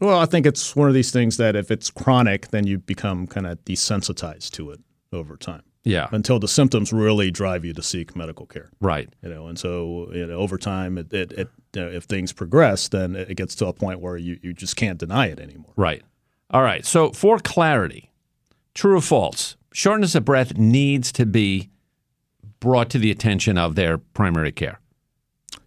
Well, 0.00 0.18
I 0.18 0.26
think 0.26 0.46
it's 0.46 0.76
one 0.76 0.88
of 0.88 0.94
these 0.94 1.10
things 1.10 1.36
that 1.38 1.56
if 1.56 1.70
it's 1.70 1.90
chronic, 1.90 2.48
then 2.48 2.66
you 2.66 2.78
become 2.78 3.26
kind 3.26 3.46
of 3.46 3.58
desensitized 3.64 4.50
to 4.52 4.70
it 4.70 4.80
over 5.12 5.36
time 5.36 5.62
Yeah. 5.84 6.08
until 6.12 6.38
the 6.38 6.46
symptoms 6.48 6.92
really 6.92 7.30
drive 7.30 7.64
you 7.64 7.72
to 7.74 7.82
seek 7.82 8.14
medical 8.14 8.46
care. 8.46 8.70
Right. 8.80 9.08
You 9.22 9.28
know, 9.30 9.48
and 9.48 9.58
so 9.58 10.08
you 10.12 10.26
know, 10.26 10.34
over 10.38 10.56
time, 10.58 10.98
it, 10.98 11.12
it, 11.12 11.32
it 11.32 11.48
you 11.74 11.82
know, 11.82 11.88
if 11.88 12.04
things 12.04 12.32
progress, 12.32 12.88
then 12.88 13.16
it 13.16 13.36
gets 13.36 13.54
to 13.56 13.66
a 13.66 13.72
point 13.72 14.00
where 14.00 14.16
you, 14.16 14.38
you 14.42 14.52
just 14.52 14.76
can't 14.76 14.98
deny 14.98 15.26
it 15.26 15.40
anymore. 15.40 15.72
Right. 15.76 16.02
All 16.50 16.62
right. 16.62 16.84
So 16.86 17.10
for 17.12 17.38
clarity, 17.38 18.12
true 18.74 18.96
or 18.96 19.00
false, 19.00 19.56
shortness 19.72 20.14
of 20.14 20.24
breath 20.24 20.56
needs 20.56 21.10
to 21.12 21.26
be 21.26 21.70
brought 22.60 22.90
to 22.90 22.98
the 22.98 23.10
attention 23.10 23.58
of 23.58 23.74
their 23.74 23.98
primary 23.98 24.52
care. 24.52 24.80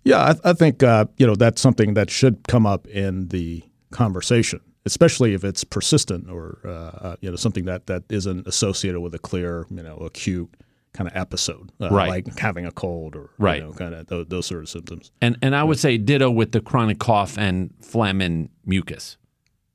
Yeah, 0.04 0.34
I, 0.44 0.50
I 0.50 0.54
think 0.54 0.82
uh, 0.84 1.06
you 1.18 1.28
know 1.28 1.36
that's 1.36 1.62
something 1.62 1.94
that 1.96 2.10
should 2.10 2.48
come 2.48 2.66
up 2.66 2.88
in 2.88 3.28
the 3.28 3.64
conversation, 3.92 4.60
especially 4.86 5.34
if 5.34 5.44
it's 5.44 5.64
persistent 5.64 6.30
or 6.30 6.60
uh, 6.66 6.70
uh, 6.70 7.16
you 7.22 7.30
know 7.30 7.36
something 7.36 7.66
that, 7.66 7.88
that 7.88 8.04
isn't 8.10 8.48
associated 8.48 9.00
with 9.02 9.14
a 9.16 9.20
clear 9.20 9.66
you 9.70 9.84
know 9.84 9.96
acute 9.98 10.50
kind 10.94 11.10
of 11.10 11.16
episode, 11.16 11.72
uh, 11.80 11.90
Right. 11.90 12.10
like 12.10 12.38
having 12.40 12.66
a 12.66 12.72
cold 12.72 13.16
or 13.16 13.30
Right. 13.38 13.62
you 13.62 13.68
know, 13.68 13.74
kind 13.74 13.94
of 13.96 14.08
those, 14.08 14.26
those 14.28 14.46
sort 14.46 14.62
of 14.64 14.70
symptoms. 14.70 15.12
And 15.22 15.38
and 15.42 15.56
I 15.56 15.64
would 15.64 15.80
say 15.80 15.98
ditto 15.98 16.30
with 16.32 16.52
the 16.52 16.60
chronic 16.62 17.00
cough 17.00 17.38
and 17.38 17.74
phlegm 17.82 18.20
and 18.22 18.50
mucus. 18.66 19.18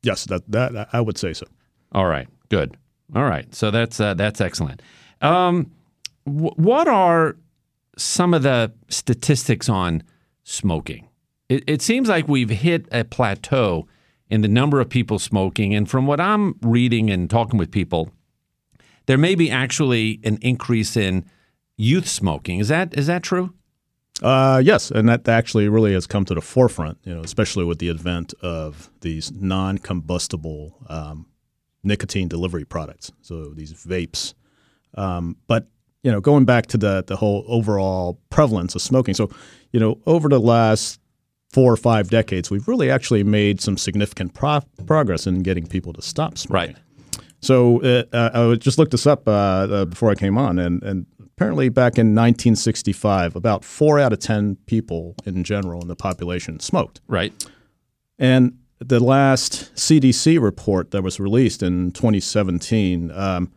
Yes, 0.03 0.25
that 0.27 0.43
that 0.53 0.89
I 0.93 1.01
would 1.01 1.17
say 1.19 1.33
so. 1.33 1.47
All 1.93 2.07
right, 2.07 2.29
good. 2.49 2.77
All 3.15 3.25
right, 3.25 3.53
so 3.55 3.71
that's 3.71 3.99
uh, 4.01 4.15
that's 4.15 4.41
excellent. 4.41 4.83
Um, 5.23 5.71
wh- 6.25 6.59
what 6.59 6.87
are 6.89 7.37
some 7.97 8.35
of 8.35 8.43
the 8.43 8.73
statistics 8.89 9.69
on 9.69 10.03
smoking? 10.45 11.09
It, 11.49 11.65
it 11.67 11.83
seems 11.83 12.09
like 12.09 12.29
we've 12.29 12.51
hit 12.51 12.87
a 12.93 13.05
plateau 13.05 13.87
in 14.29 14.41
the 14.41 14.49
number 14.49 14.81
of 14.81 14.89
people 14.89 15.19
smoking, 15.19 15.75
and 15.75 15.89
from 15.89 16.07
what 16.07 16.21
I'm 16.21 16.57
reading 16.63 17.11
and 17.11 17.31
talking 17.31 17.59
with 17.59 17.71
people, 17.71 18.11
there 19.07 19.19
may 19.19 19.35
be 19.35 19.51
actually 19.51 20.21
an 20.25 20.39
increase 20.43 20.97
in 20.97 21.25
youth 21.77 22.09
smoking. 22.09 22.59
Is 22.59 22.69
that 22.69 22.97
is 22.97 23.07
that 23.07 23.23
true? 23.23 23.55
Uh, 24.23 24.63
yes, 24.65 24.91
and 24.91 25.09
that 25.09 25.29
actually 25.29 25.69
really 25.69 25.93
has 25.93 26.07
come 26.07 26.25
to 26.25 26.35
the 26.35 26.41
forefront, 26.41 26.99
you 27.05 27.15
know, 27.15 27.21
especially 27.21 27.65
with 27.65 27.79
the 27.79 27.91
advent 27.91 28.33
of 28.41 28.91
these 29.03 29.31
non-combustible 29.31 30.75
um, 30.89 31.27
nicotine 31.85 32.27
delivery 32.27 32.65
products. 32.65 33.13
So 33.21 33.51
these 33.51 33.73
vapes. 33.75 34.33
Um, 34.95 35.37
but 35.47 35.69
you 36.03 36.11
know, 36.11 36.21
going 36.21 36.45
back 36.45 36.67
to 36.69 36.79
the 36.79 37.05
the 37.07 37.17
whole 37.17 37.45
overall 37.47 38.21
prevalence 38.31 38.75
of 38.75 38.83
smoking. 38.83 39.15
So, 39.15 39.31
you 39.73 39.81
know, 39.81 40.01
over 40.07 40.29
the 40.29 40.41
last 40.41 41.01
four 41.51 41.73
or 41.73 41.77
five 41.77 42.11
decades, 42.11 42.51
we've 42.51 42.69
really 42.69 42.91
actually 42.91 43.25
made 43.25 43.61
some 43.61 43.77
significant 43.77 44.35
pro- 44.35 44.61
progress 44.87 45.27
in 45.27 45.43
getting 45.43 45.67
people 45.67 45.93
to 45.93 46.03
stop 46.03 46.37
smoking. 46.39 46.75
Right. 46.75 46.77
So 47.41 47.83
uh, 47.83 48.05
uh, 48.13 48.53
I 48.53 48.55
just 48.57 48.79
looked 48.79 48.93
this 48.93 49.07
up 49.07 49.29
uh, 49.29 49.31
uh, 49.31 49.85
before 49.85 50.11
I 50.11 50.15
came 50.15 50.37
on, 50.37 50.59
and, 50.59 50.83
and 50.83 51.07
apparently 51.21 51.69
back 51.69 51.93
in 51.99 52.09
1965, 52.09 53.37
about 53.37 53.65
four 53.65 54.01
out 54.01 54.13
of 54.13 54.19
ten 54.19 54.57
people 54.67 55.15
in 55.25 55.45
general 55.45 55.81
in 55.83 55.89
the 55.89 55.97
population 55.97 56.61
smoked. 56.61 57.01
Right. 57.07 57.33
And 58.19 58.59
the 58.79 59.01
last 59.01 59.75
CDC 59.75 60.41
report 60.41 60.91
that 60.91 61.03
was 61.03 61.21
released 61.21 61.63
in 61.63 61.93
2017 61.93 63.11
um, 63.13 63.53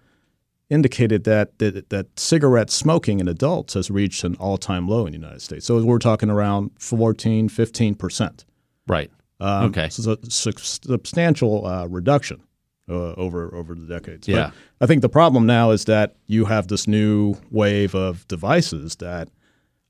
indicated 0.69 1.23
that, 1.23 1.57
that 1.59 1.89
that 1.89 2.19
cigarette 2.19 2.69
smoking 2.69 3.19
in 3.19 3.27
adults 3.27 3.73
has 3.73 3.89
reached 3.89 4.23
an 4.23 4.35
all-time 4.35 4.87
low 4.87 5.05
in 5.05 5.13
the 5.13 5.17
United 5.17 5.41
States. 5.41 5.65
So 5.65 5.83
we're 5.83 5.97
talking 5.99 6.29
around 6.29 6.71
14, 6.79 7.49
15 7.49 7.95
percent. 7.95 8.45
Right. 8.87 9.11
Um, 9.39 9.65
Okay. 9.65 9.89
So 9.89 10.11
it's 10.11 10.27
a 10.27 10.31
sub- 10.31 10.59
substantial 10.59 11.65
uh, 11.65 11.85
reduction 11.87 12.41
uh, 12.89 13.13
over 13.13 13.53
over 13.55 13.73
the 13.75 13.87
decades. 13.87 14.27
But 14.27 14.33
Yeah. 14.35 14.51
I 14.81 14.85
think 14.85 15.01
the 15.01 15.09
problem 15.09 15.45
now 15.45 15.71
is 15.71 15.85
that 15.85 16.15
you 16.27 16.45
have 16.45 16.67
this 16.67 16.87
new 16.87 17.35
wave 17.51 17.95
of 17.95 18.27
devices 18.27 18.95
that 18.97 19.29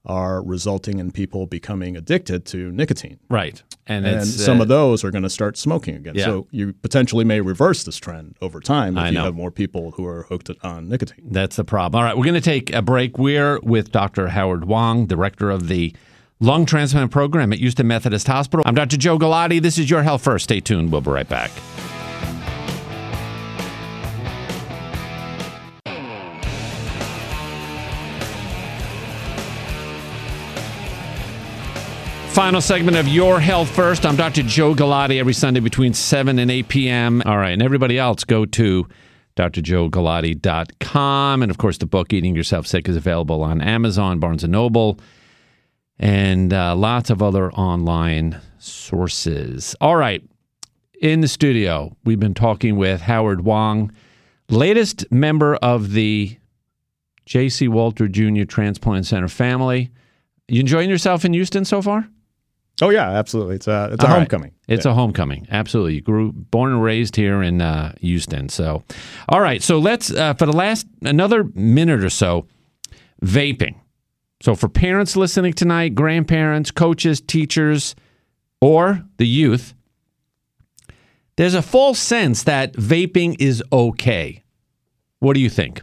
are 0.05 0.41
resulting 0.43 0.99
in 0.99 1.11
people 1.11 1.45
becoming 1.45 1.97
addicted 1.97 2.45
to 2.45 2.71
nicotine. 2.71 3.19
Right. 3.29 3.61
And, 3.85 4.05
And 4.05 4.25
some 4.25 4.59
uh, 4.59 4.63
of 4.63 4.67
those 4.69 5.03
are 5.03 5.11
going 5.11 5.23
to 5.23 5.29
start 5.29 5.57
smoking 5.57 5.95
again. 5.95 6.15
Yeah. 6.15 6.25
So 6.25 6.47
you 6.51 6.73
potentially 6.73 7.25
may 7.25 7.41
reverse 7.41 7.83
this 7.83 7.97
trend 7.97 8.35
over 8.41 8.59
time 8.59 8.97
if 8.97 9.03
I 9.03 9.07
you 9.07 9.13
know. 9.15 9.25
have 9.25 9.35
more 9.35 9.51
people 9.51 9.91
who 9.91 10.05
are 10.05 10.23
hooked 10.23 10.49
on 10.63 10.87
nicotine. 10.89 11.27
That's 11.31 11.57
the 11.57 11.63
problem. 11.63 11.99
All 11.99 12.05
right, 12.05 12.17
we're 12.17 12.23
going 12.23 12.35
to 12.35 12.41
take 12.41 12.73
a 12.73 12.81
break. 12.81 13.17
We're 13.17 13.59
with 13.59 13.91
Dr. 13.91 14.29
Howard 14.29 14.65
Huang, 14.65 15.05
director 15.05 15.49
of 15.49 15.67
the 15.67 15.93
lung 16.39 16.65
transplant 16.65 17.11
program 17.11 17.51
at 17.51 17.59
Houston 17.59 17.87
Methodist 17.87 18.27
Hospital. 18.27 18.63
I'm 18.65 18.75
Dr. 18.75 18.97
Joe 18.97 19.19
Galati. 19.19 19.61
This 19.61 19.77
is 19.77 19.89
Your 19.89 20.03
Health 20.03 20.23
First. 20.23 20.45
Stay 20.45 20.61
tuned. 20.61 20.91
We'll 20.91 21.01
be 21.01 21.11
right 21.11 21.27
back. 21.27 21.51
Final 32.33 32.61
segment 32.61 32.95
of 32.95 33.07
Your 33.07 33.39
Health 33.39 33.69
First. 33.69 34.05
I'm 34.05 34.15
Dr. 34.15 34.43
Joe 34.43 34.73
Galati 34.73 35.19
every 35.19 35.33
Sunday 35.33 35.59
between 35.59 35.93
7 35.93 36.39
and 36.39 36.49
8 36.49 36.69
p.m. 36.69 37.21
All 37.25 37.37
right, 37.37 37.51
and 37.51 37.61
everybody 37.61 37.97
else, 37.97 38.23
go 38.23 38.45
to 38.45 38.87
drjoegalati.com. 39.35 41.41
And 41.41 41.49
of 41.49 41.57
course, 41.57 41.79
the 41.79 41.85
book 41.85 42.13
Eating 42.13 42.35
Yourself 42.35 42.65
Sick 42.65 42.87
is 42.87 42.95
available 42.95 43.43
on 43.43 43.61
Amazon, 43.61 44.19
Barnes 44.19 44.43
& 44.43 44.47
Noble, 44.47 44.99
and 45.97 46.53
uh, 46.53 46.75
lots 46.75 47.09
of 47.09 47.21
other 47.21 47.51
online 47.53 48.39
sources. 48.59 49.75
All 49.81 49.97
right, 49.97 50.23
in 51.01 51.21
the 51.21 51.27
studio, 51.27 51.95
we've 52.05 52.19
been 52.19 52.35
talking 52.35 52.77
with 52.77 53.01
Howard 53.01 53.41
Huang, 53.41 53.91
latest 54.49 55.11
member 55.11 55.55
of 55.55 55.91
the 55.91 56.37
J.C. 57.25 57.67
Walter 57.67 58.07
Jr. 58.07 58.43
Transplant 58.43 59.07
Center 59.07 59.27
family. 59.27 59.89
You 60.47 60.61
enjoying 60.61 60.89
yourself 60.89 61.25
in 61.25 61.33
Houston 61.33 61.65
so 61.65 61.81
far? 61.81 62.07
Oh 62.81 62.89
yeah, 62.89 63.09
absolutely. 63.11 63.55
It's 63.55 63.67
a 63.67 63.89
it's 63.93 64.03
a 64.03 64.07
All 64.07 64.13
right. 64.13 64.19
homecoming. 64.19 64.51
It's 64.67 64.85
a 64.85 64.93
homecoming. 64.93 65.47
Absolutely. 65.51 65.95
You 65.95 66.01
grew 66.01 66.31
born 66.31 66.71
and 66.71 66.81
raised 66.81 67.15
here 67.15 67.41
in 67.43 67.61
uh, 67.61 67.93
Houston. 67.99 68.47
So, 68.49 68.83
all 69.27 69.41
right. 69.41 69.61
So 69.61 69.79
let's 69.79 70.11
uh, 70.11 70.33
for 70.35 70.45
the 70.45 70.53
last 70.55 70.87
another 71.01 71.43
minute 71.55 72.03
or 72.03 72.09
so, 72.09 72.47
vaping. 73.23 73.75
So 74.41 74.55
for 74.55 74.69
parents 74.69 75.17
listening 75.17 75.51
tonight, 75.53 75.95
grandparents, 75.95 76.71
coaches, 76.71 77.19
teachers, 77.19 77.95
or 78.61 79.03
the 79.17 79.27
youth, 79.27 79.73
there's 81.35 81.55
a 81.55 81.61
false 81.61 81.99
sense 81.99 82.43
that 82.43 82.73
vaping 82.73 83.35
is 83.39 83.61
okay. 83.73 84.43
What 85.19 85.33
do 85.33 85.41
you 85.41 85.49
think? 85.49 85.81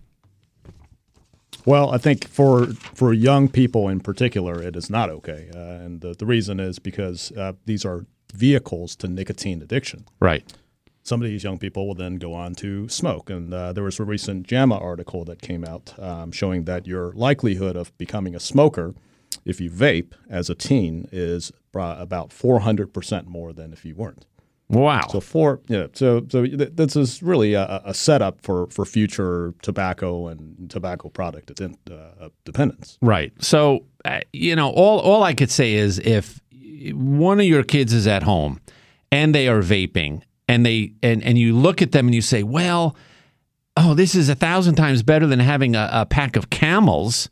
Well, 1.66 1.90
I 1.90 1.98
think 1.98 2.28
for 2.28 2.66
for 2.94 3.12
young 3.12 3.48
people 3.48 3.88
in 3.88 3.98
particular, 3.98 4.62
it 4.62 4.76
is 4.76 4.88
not 4.88 5.10
okay, 5.10 5.50
uh, 5.52 5.84
and 5.84 6.00
the, 6.00 6.14
the 6.14 6.24
reason 6.24 6.60
is 6.60 6.78
because 6.78 7.32
uh, 7.32 7.54
these 7.66 7.84
are 7.84 8.06
vehicles 8.32 8.94
to 8.96 9.08
nicotine 9.08 9.60
addiction. 9.60 10.06
Right. 10.20 10.50
Some 11.02 11.22
of 11.22 11.28
these 11.28 11.42
young 11.42 11.58
people 11.58 11.86
will 11.86 11.94
then 11.94 12.16
go 12.16 12.34
on 12.34 12.54
to 12.56 12.88
smoke, 12.88 13.30
and 13.30 13.52
uh, 13.52 13.72
there 13.72 13.82
was 13.82 13.98
a 13.98 14.04
recent 14.04 14.46
JAMA 14.46 14.76
article 14.78 15.24
that 15.24 15.42
came 15.42 15.64
out 15.64 15.94
um, 15.98 16.30
showing 16.30 16.64
that 16.64 16.86
your 16.86 17.12
likelihood 17.12 17.76
of 17.76 17.96
becoming 17.98 18.34
a 18.34 18.40
smoker 18.40 18.94
if 19.44 19.60
you 19.60 19.68
vape 19.68 20.12
as 20.30 20.48
a 20.48 20.54
teen 20.54 21.08
is 21.10 21.52
about 21.74 22.32
400 22.32 22.94
percent 22.94 23.26
more 23.26 23.52
than 23.52 23.72
if 23.72 23.84
you 23.84 23.96
weren't. 23.96 24.24
Wow. 24.68 25.06
So 25.10 25.20
for 25.20 25.60
yeah, 25.68 25.86
so 25.92 26.26
so 26.28 26.44
th- 26.44 26.72
this 26.74 26.96
is 26.96 27.22
really 27.22 27.54
a, 27.54 27.82
a 27.84 27.94
setup 27.94 28.40
for 28.40 28.66
for 28.68 28.84
future 28.84 29.54
tobacco 29.62 30.26
and 30.26 30.68
tobacco 30.68 31.08
product 31.08 31.60
uh, 31.60 32.28
dependence. 32.44 32.98
Right. 33.00 33.32
So, 33.38 33.84
uh, 34.04 34.20
you 34.32 34.56
know, 34.56 34.70
all 34.70 34.98
all 34.98 35.22
I 35.22 35.34
could 35.34 35.50
say 35.50 35.74
is 35.74 36.00
if 36.00 36.40
one 36.92 37.38
of 37.38 37.46
your 37.46 37.62
kids 37.62 37.92
is 37.92 38.08
at 38.08 38.24
home 38.24 38.60
and 39.12 39.34
they 39.34 39.46
are 39.46 39.60
vaping 39.60 40.22
and 40.48 40.66
they 40.66 40.92
and 41.00 41.22
and 41.22 41.38
you 41.38 41.56
look 41.56 41.80
at 41.80 41.92
them 41.92 42.06
and 42.06 42.14
you 42.14 42.22
say, 42.22 42.42
"Well, 42.42 42.96
oh, 43.76 43.94
this 43.94 44.16
is 44.16 44.28
a 44.28 44.34
thousand 44.34 44.74
times 44.74 45.04
better 45.04 45.28
than 45.28 45.38
having 45.38 45.76
a, 45.76 45.88
a 45.92 46.06
pack 46.06 46.34
of 46.34 46.50
camels 46.50 47.30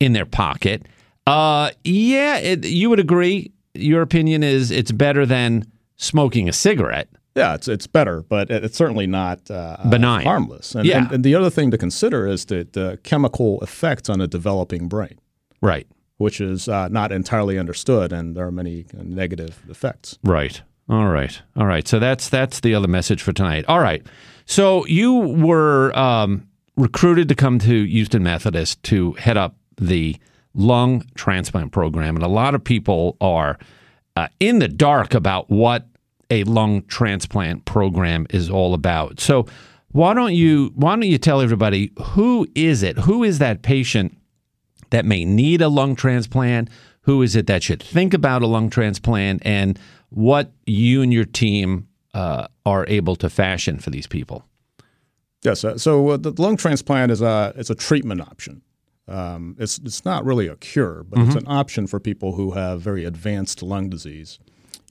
in 0.00 0.12
their 0.12 0.26
pocket." 0.26 0.86
Uh, 1.26 1.70
yeah, 1.82 2.36
it, 2.36 2.66
you 2.66 2.90
would 2.90 3.00
agree. 3.00 3.52
Your 3.72 4.02
opinion 4.02 4.42
is 4.42 4.70
it's 4.70 4.92
better 4.92 5.24
than 5.24 5.64
smoking 5.96 6.48
a 6.48 6.52
cigarette. 6.52 7.08
Yeah, 7.34 7.54
it's 7.54 7.66
it's 7.66 7.86
better, 7.88 8.22
but 8.22 8.48
it's 8.50 8.76
certainly 8.76 9.06
not 9.08 9.50
uh, 9.50 9.76
uh, 9.80 9.88
Benign. 9.90 10.24
harmless. 10.24 10.74
And, 10.76 10.86
Yeah. 10.86 10.98
and, 11.04 11.12
and 11.12 11.24
the 11.24 11.34
other 11.34 11.50
thing 11.50 11.70
to 11.72 11.78
consider 11.78 12.26
is 12.28 12.44
the, 12.44 12.66
the 12.72 12.98
chemical 13.02 13.60
effects 13.60 14.08
on 14.08 14.20
a 14.20 14.28
developing 14.28 14.86
brain, 14.86 15.18
Right. 15.60 15.88
which 16.18 16.40
is 16.40 16.68
uh, 16.68 16.86
not 16.88 17.10
entirely 17.10 17.58
understood, 17.58 18.12
and 18.12 18.36
there 18.36 18.46
are 18.46 18.52
many 18.52 18.84
uh, 18.96 19.02
negative 19.02 19.60
effects. 19.68 20.16
Right. 20.22 20.62
All 20.88 21.08
right. 21.08 21.40
All 21.56 21.66
right. 21.66 21.88
So 21.88 21.98
that's 21.98 22.28
that's 22.28 22.60
the 22.60 22.74
other 22.74 22.86
message 22.88 23.20
for 23.22 23.32
tonight. 23.32 23.64
All 23.66 23.80
right. 23.80 24.06
So 24.46 24.86
you 24.86 25.14
were 25.14 25.96
um, 25.98 26.46
recruited 26.76 27.28
to 27.30 27.34
come 27.34 27.58
to 27.60 27.84
Houston 27.84 28.22
Methodist 28.22 28.80
to 28.84 29.12
head 29.14 29.36
up 29.36 29.56
the 29.80 30.16
lung 30.54 31.02
transplant 31.16 31.72
program, 31.72 32.14
and 32.14 32.22
a 32.24 32.28
lot 32.28 32.54
of 32.54 32.62
people 32.62 33.16
are 33.20 33.58
uh, 34.16 34.28
in 34.40 34.58
the 34.58 34.68
dark 34.68 35.14
about 35.14 35.50
what 35.50 35.86
a 36.30 36.44
lung 36.44 36.82
transplant 36.84 37.64
program 37.64 38.26
is 38.30 38.48
all 38.50 38.74
about. 38.74 39.20
So 39.20 39.46
why 39.92 40.14
don't 40.14 40.34
you 40.34 40.72
why 40.74 40.94
don't 40.96 41.02
you 41.02 41.18
tell 41.18 41.40
everybody 41.40 41.92
who 42.00 42.48
is 42.54 42.82
it? 42.82 42.98
Who 42.98 43.22
is 43.22 43.38
that 43.38 43.62
patient 43.62 44.16
that 44.90 45.04
may 45.04 45.24
need 45.24 45.60
a 45.60 45.68
lung 45.68 45.96
transplant? 45.96 46.68
Who 47.02 47.22
is 47.22 47.36
it 47.36 47.46
that 47.46 47.62
should 47.62 47.82
think 47.82 48.14
about 48.14 48.42
a 48.42 48.46
lung 48.46 48.70
transplant? 48.70 49.42
And 49.44 49.78
what 50.08 50.52
you 50.66 51.02
and 51.02 51.12
your 51.12 51.26
team 51.26 51.88
uh, 52.14 52.48
are 52.64 52.86
able 52.88 53.16
to 53.16 53.28
fashion 53.28 53.78
for 53.78 53.90
these 53.90 54.06
people? 54.06 54.44
Yes. 55.42 55.64
Uh, 55.64 55.76
so 55.76 56.08
uh, 56.10 56.16
the 56.16 56.32
lung 56.40 56.56
transplant 56.56 57.12
is 57.12 57.20
a 57.20 57.52
it's 57.56 57.70
a 57.70 57.74
treatment 57.74 58.20
option. 58.20 58.62
Um, 59.06 59.56
it's 59.58 59.78
it's 59.78 60.04
not 60.04 60.24
really 60.24 60.46
a 60.48 60.56
cure, 60.56 61.04
but 61.04 61.18
it's 61.26 61.34
an 61.36 61.44
option 61.46 61.86
for 61.86 62.00
people 62.00 62.32
who 62.36 62.52
have 62.52 62.80
very 62.80 63.04
advanced 63.04 63.62
lung 63.62 63.90
disease. 63.90 64.38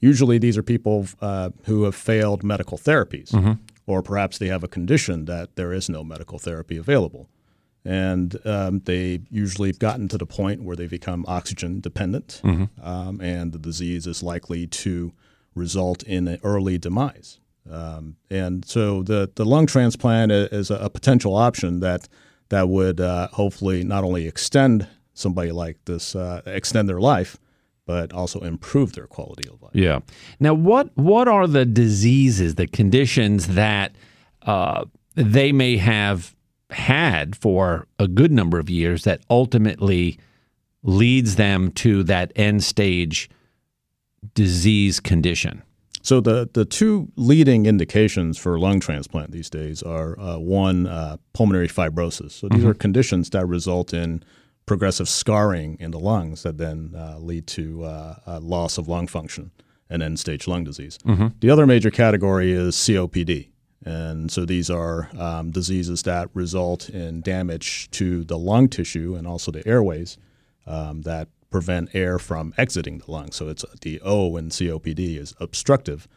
Usually, 0.00 0.38
these 0.38 0.56
are 0.58 0.62
people 0.62 1.06
uh, 1.20 1.50
who 1.64 1.84
have 1.84 1.94
failed 1.94 2.42
medical 2.44 2.78
therapies, 2.78 3.32
or 3.86 4.02
perhaps 4.02 4.38
they 4.38 4.48
have 4.48 4.62
a 4.62 4.68
condition 4.68 5.24
that 5.24 5.56
there 5.56 5.72
is 5.72 5.88
no 5.88 6.04
medical 6.04 6.38
therapy 6.38 6.76
available, 6.76 7.28
and 7.84 8.36
um, 8.46 8.80
they 8.84 9.20
usually 9.30 9.68
have 9.70 9.78
gotten 9.78 10.08
to 10.08 10.18
the 10.18 10.26
point 10.26 10.62
where 10.62 10.76
they 10.76 10.86
become 10.86 11.24
oxygen 11.26 11.80
dependent, 11.80 12.40
um, 12.82 13.20
and 13.20 13.52
the 13.52 13.58
disease 13.58 14.06
is 14.06 14.22
likely 14.22 14.66
to 14.66 15.12
result 15.54 16.02
in 16.04 16.28
an 16.28 16.38
early 16.42 16.78
demise. 16.78 17.40
Um, 17.70 18.16
and 18.30 18.64
so 18.64 19.02
the, 19.02 19.30
the 19.34 19.44
lung 19.44 19.66
transplant 19.66 20.30
is 20.32 20.70
a, 20.70 20.74
a 20.76 20.90
potential 20.90 21.34
option 21.34 21.80
that 21.80 22.08
that 22.54 22.68
would 22.68 23.00
uh, 23.00 23.26
hopefully 23.32 23.82
not 23.82 24.04
only 24.04 24.28
extend 24.28 24.86
somebody 25.12 25.50
like 25.50 25.76
this, 25.86 26.14
uh, 26.14 26.40
extend 26.46 26.88
their 26.88 27.00
life, 27.00 27.36
but 27.84 28.12
also 28.12 28.38
improve 28.40 28.92
their 28.92 29.08
quality 29.08 29.48
of 29.48 29.60
life. 29.60 29.72
Yeah. 29.74 29.98
Now, 30.38 30.54
what 30.54 30.96
what 30.96 31.26
are 31.26 31.48
the 31.48 31.64
diseases, 31.64 32.54
the 32.54 32.68
conditions 32.68 33.48
that 33.48 33.96
uh, 34.42 34.84
they 35.16 35.50
may 35.50 35.78
have 35.78 36.36
had 36.70 37.34
for 37.34 37.88
a 37.98 38.06
good 38.06 38.30
number 38.30 38.60
of 38.60 38.70
years 38.70 39.02
that 39.02 39.20
ultimately 39.28 40.16
leads 40.84 41.34
them 41.34 41.72
to 41.72 42.04
that 42.04 42.30
end 42.36 42.62
stage 42.62 43.28
disease 44.34 45.00
condition? 45.00 45.60
So 46.04 46.20
the 46.20 46.48
the 46.52 46.66
two 46.66 47.08
leading 47.16 47.64
indications 47.66 48.36
for 48.38 48.58
lung 48.58 48.78
transplant 48.78 49.32
these 49.32 49.48
days 49.48 49.82
are 49.82 50.20
uh, 50.20 50.38
one 50.38 50.86
uh, 50.86 51.16
pulmonary 51.32 51.66
fibrosis. 51.66 52.32
So 52.32 52.48
these 52.48 52.64
are 52.64 52.74
conditions 52.74 53.30
that 53.30 53.46
result 53.46 53.94
in 53.94 54.22
progressive 54.66 55.08
scarring 55.08 55.78
in 55.80 55.90
the 55.92 55.98
lungs 55.98 56.42
that 56.42 56.58
then 56.58 56.92
uh, 56.94 57.18
lead 57.18 57.46
to 57.46 57.84
uh, 57.84 58.38
loss 58.42 58.76
of 58.78 58.86
lung 58.86 59.06
function 59.06 59.50
and 59.88 60.02
end 60.02 60.18
stage 60.20 60.46
lung 60.46 60.62
disease. 60.62 60.98
The 61.40 61.50
other 61.50 61.66
major 61.66 61.90
category 61.90 62.52
is 62.52 62.76
COPD. 62.76 63.48
And 63.86 64.30
so 64.30 64.44
these 64.46 64.70
are 64.70 65.10
um, 65.18 65.50
diseases 65.50 66.02
that 66.04 66.28
result 66.34 66.88
in 66.90 67.20
damage 67.22 67.90
to 67.92 68.24
the 68.24 68.38
lung 68.38 68.68
tissue 68.68 69.14
and 69.14 69.26
also 69.26 69.50
the 69.52 69.66
airways 69.66 70.16
um, 70.66 71.02
that 71.02 71.28
prevent 71.54 71.88
air 71.94 72.18
from 72.18 72.52
exiting 72.58 72.98
the 72.98 73.08
lung. 73.08 73.30
So 73.30 73.48
it's 73.48 73.64
the 73.82 74.00
O 74.00 74.36
in 74.36 74.48
COPD 74.48 75.16
is 75.16 75.36
obstructive. 75.38 76.08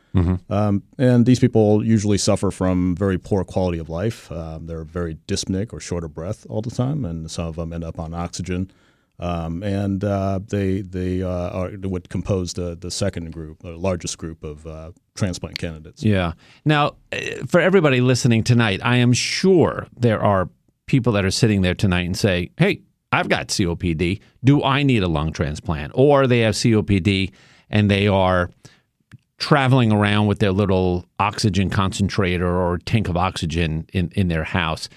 Um, 0.49 0.81
and 0.97 1.27
these 1.27 1.39
people 1.39 1.85
usually 1.85 2.17
suffer 2.17 2.49
from 2.49 2.95
very 2.95 3.19
poor 3.19 3.43
quality 3.43 3.77
of 3.77 3.87
life. 3.87 4.31
Um, 4.31 4.65
they're 4.65 4.83
very 4.83 5.19
dyspneic 5.27 5.73
or 5.73 5.79
short 5.79 6.03
of 6.03 6.15
breath 6.15 6.47
all 6.49 6.63
the 6.63 6.71
time, 6.71 7.05
and 7.05 7.29
some 7.29 7.45
of 7.45 7.55
them 7.55 7.71
end 7.71 7.83
up 7.83 7.99
on 7.99 8.15
oxygen. 8.15 8.71
Um, 9.19 9.61
and 9.61 10.03
uh, 10.03 10.39
they 10.43 10.81
they 10.81 11.21
uh, 11.21 11.49
are, 11.59 11.71
would 11.83 12.09
compose 12.09 12.53
the 12.53 12.75
the 12.75 12.89
second 12.89 13.31
group, 13.31 13.59
the 13.59 13.77
largest 13.77 14.17
group 14.17 14.43
of 14.43 14.65
uh, 14.65 14.91
transplant 15.13 15.59
candidates. 15.59 16.03
Yeah. 16.03 16.33
Now, 16.65 16.95
uh, 17.11 17.45
for 17.45 17.59
everybody 17.59 18.01
listening 18.01 18.43
tonight, 18.43 18.79
I 18.83 18.95
am 18.95 19.13
sure 19.13 19.85
there 19.95 20.19
are 20.19 20.49
people 20.87 21.13
that 21.13 21.25
are 21.25 21.31
sitting 21.31 21.61
there 21.61 21.75
tonight 21.75 22.07
and 22.07 22.17
say, 22.17 22.49
"Hey, 22.57 22.81
I've 23.11 23.29
got 23.29 23.47
COPD. 23.47 24.19
Do 24.43 24.63
I 24.63 24.83
need 24.83 25.03
a 25.03 25.07
lung 25.07 25.31
transplant?" 25.31 25.91
Or 25.95 26.27
they 26.27 26.41
have 26.41 26.55
COPD 26.55 27.31
and 27.69 27.89
they 27.89 28.07
are 28.07 28.49
traveling 29.37 29.91
around 29.91 30.27
with 30.27 30.39
their 30.39 30.51
little 30.51 31.05
oxygen 31.19 31.69
concentrator 31.69 32.47
or 32.47 32.79
tank 32.79 33.07
of 33.07 33.15
oxygen 33.15 33.85
in, 33.93 34.09
in 34.15 34.27
their 34.29 34.43
house. 34.43 34.89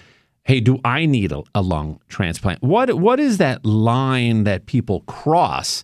Hey, 0.43 0.59
do 0.59 0.79
I 0.83 1.05
need 1.05 1.31
a, 1.31 1.43
a 1.53 1.61
lung 1.61 1.99
transplant? 2.09 2.63
What 2.63 2.95
what 2.95 3.19
is 3.19 3.37
that 3.37 3.63
line 3.65 4.43
that 4.45 4.65
people 4.65 5.01
cross 5.01 5.83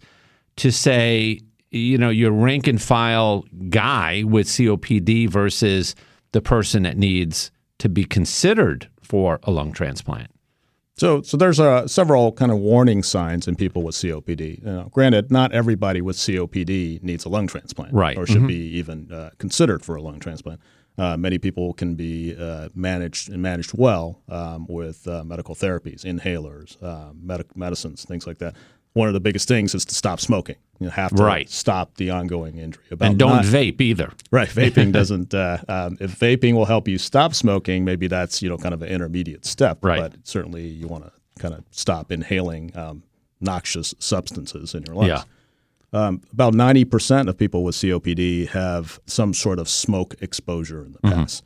to 0.57 0.71
say, 0.71 1.41
you 1.69 1.97
know, 1.97 2.09
your 2.09 2.31
rank 2.31 2.65
and 2.65 2.81
file 2.81 3.45
guy 3.69 4.23
with 4.23 4.47
COPD 4.47 5.29
versus 5.29 5.95
the 6.31 6.41
person 6.41 6.83
that 6.83 6.97
needs 6.97 7.51
to 7.77 7.89
be 7.89 8.03
considered 8.03 8.89
for 9.03 9.39
a 9.43 9.51
lung 9.51 9.71
transplant? 9.71 10.31
So, 10.97 11.21
so 11.21 11.37
there's 11.37 11.59
uh, 11.59 11.87
several 11.87 12.31
kind 12.31 12.51
of 12.51 12.57
warning 12.57 13.03
signs 13.03 13.47
in 13.47 13.55
people 13.55 13.83
with 13.83 13.93
COPD. 13.95 14.59
You 14.59 14.65
know, 14.65 14.89
granted, 14.91 15.29
not 15.31 15.51
everybody 15.51 16.01
with 16.01 16.17
COPD 16.17 17.03
needs 17.03 17.23
a 17.25 17.29
lung 17.29 17.45
transplant, 17.47 17.93
Right. 17.93 18.17
or 18.17 18.25
should 18.25 18.47
be 18.47 18.55
even 18.79 19.11
uh, 19.11 19.29
considered 19.37 19.85
for 19.85 19.95
a 19.95 20.01
lung 20.01 20.19
transplant. 20.19 20.59
Uh, 20.97 21.15
many 21.15 21.37
people 21.37 21.73
can 21.73 21.93
be 21.93 22.35
uh, 22.35 22.69
managed 22.73 23.29
and 23.29 23.39
managed 23.39 23.77
well 23.77 24.23
um, 24.29 24.65
with 24.67 25.07
uh, 25.07 25.23
medical 25.23 25.53
therapies, 25.53 26.03
inhalers, 26.03 26.81
uh, 26.81 27.11
medic- 27.13 27.55
medicines, 27.55 28.03
things 28.03 28.25
like 28.25 28.39
that. 28.39 28.55
One 28.97 29.07
of 29.07 29.13
the 29.13 29.19
biggest 29.19 29.47
things 29.47 29.75
is 29.75 29.85
to 29.85 29.93
stop 29.95 30.19
smoking. 30.19 30.55
You 30.79 30.89
have 30.89 31.13
to 31.15 31.23
Right. 31.23 31.47
stop 31.49 31.95
the 31.97 32.09
ongoing 32.09 32.57
injury. 32.57 32.83
About 32.91 33.09
And 33.11 33.19
don't 33.19 33.35
not- 33.37 33.45
vape 33.45 33.79
either. 33.79 34.11
Right, 34.31 34.49
vaping 34.61 34.91
doesn't. 34.91 35.33
Uh, 35.33 35.59
um, 35.69 35.97
if 35.99 36.19
vaping 36.19 36.53
will 36.53 36.65
help 36.65 36.87
you 36.87 36.97
stop 36.97 37.35
smoking, 37.35 37.85
maybe 37.85 38.07
that's 38.07 38.41
you 38.41 38.49
know 38.49 38.57
kind 38.57 38.73
of 38.73 38.81
an 38.81 38.89
intermediate 38.89 39.45
step. 39.45 39.85
Right. 39.85 39.99
But 40.01 40.13
certainly 40.23 40.65
you 40.67 40.87
want 40.87 41.03
to 41.05 41.11
kind 41.39 41.53
of 41.53 41.63
stop 41.69 42.11
inhaling 42.11 42.71
um, 42.75 43.03
noxious 43.39 43.93
substances 43.99 44.73
in 44.73 44.83
your 44.87 44.95
lungs. 44.95 45.09
Yeah. 45.09 45.23
Um, 45.93 46.21
about 46.33 46.53
90% 46.53 47.29
of 47.29 47.37
people 47.37 47.63
with 47.63 47.75
COPD 47.75 48.47
have 48.49 48.99
some 49.05 49.33
sort 49.33 49.57
of 49.59 49.69
smoke 49.69 50.15
exposure 50.21 50.83
in 50.83 50.91
the 50.93 50.99
past, 50.99 51.43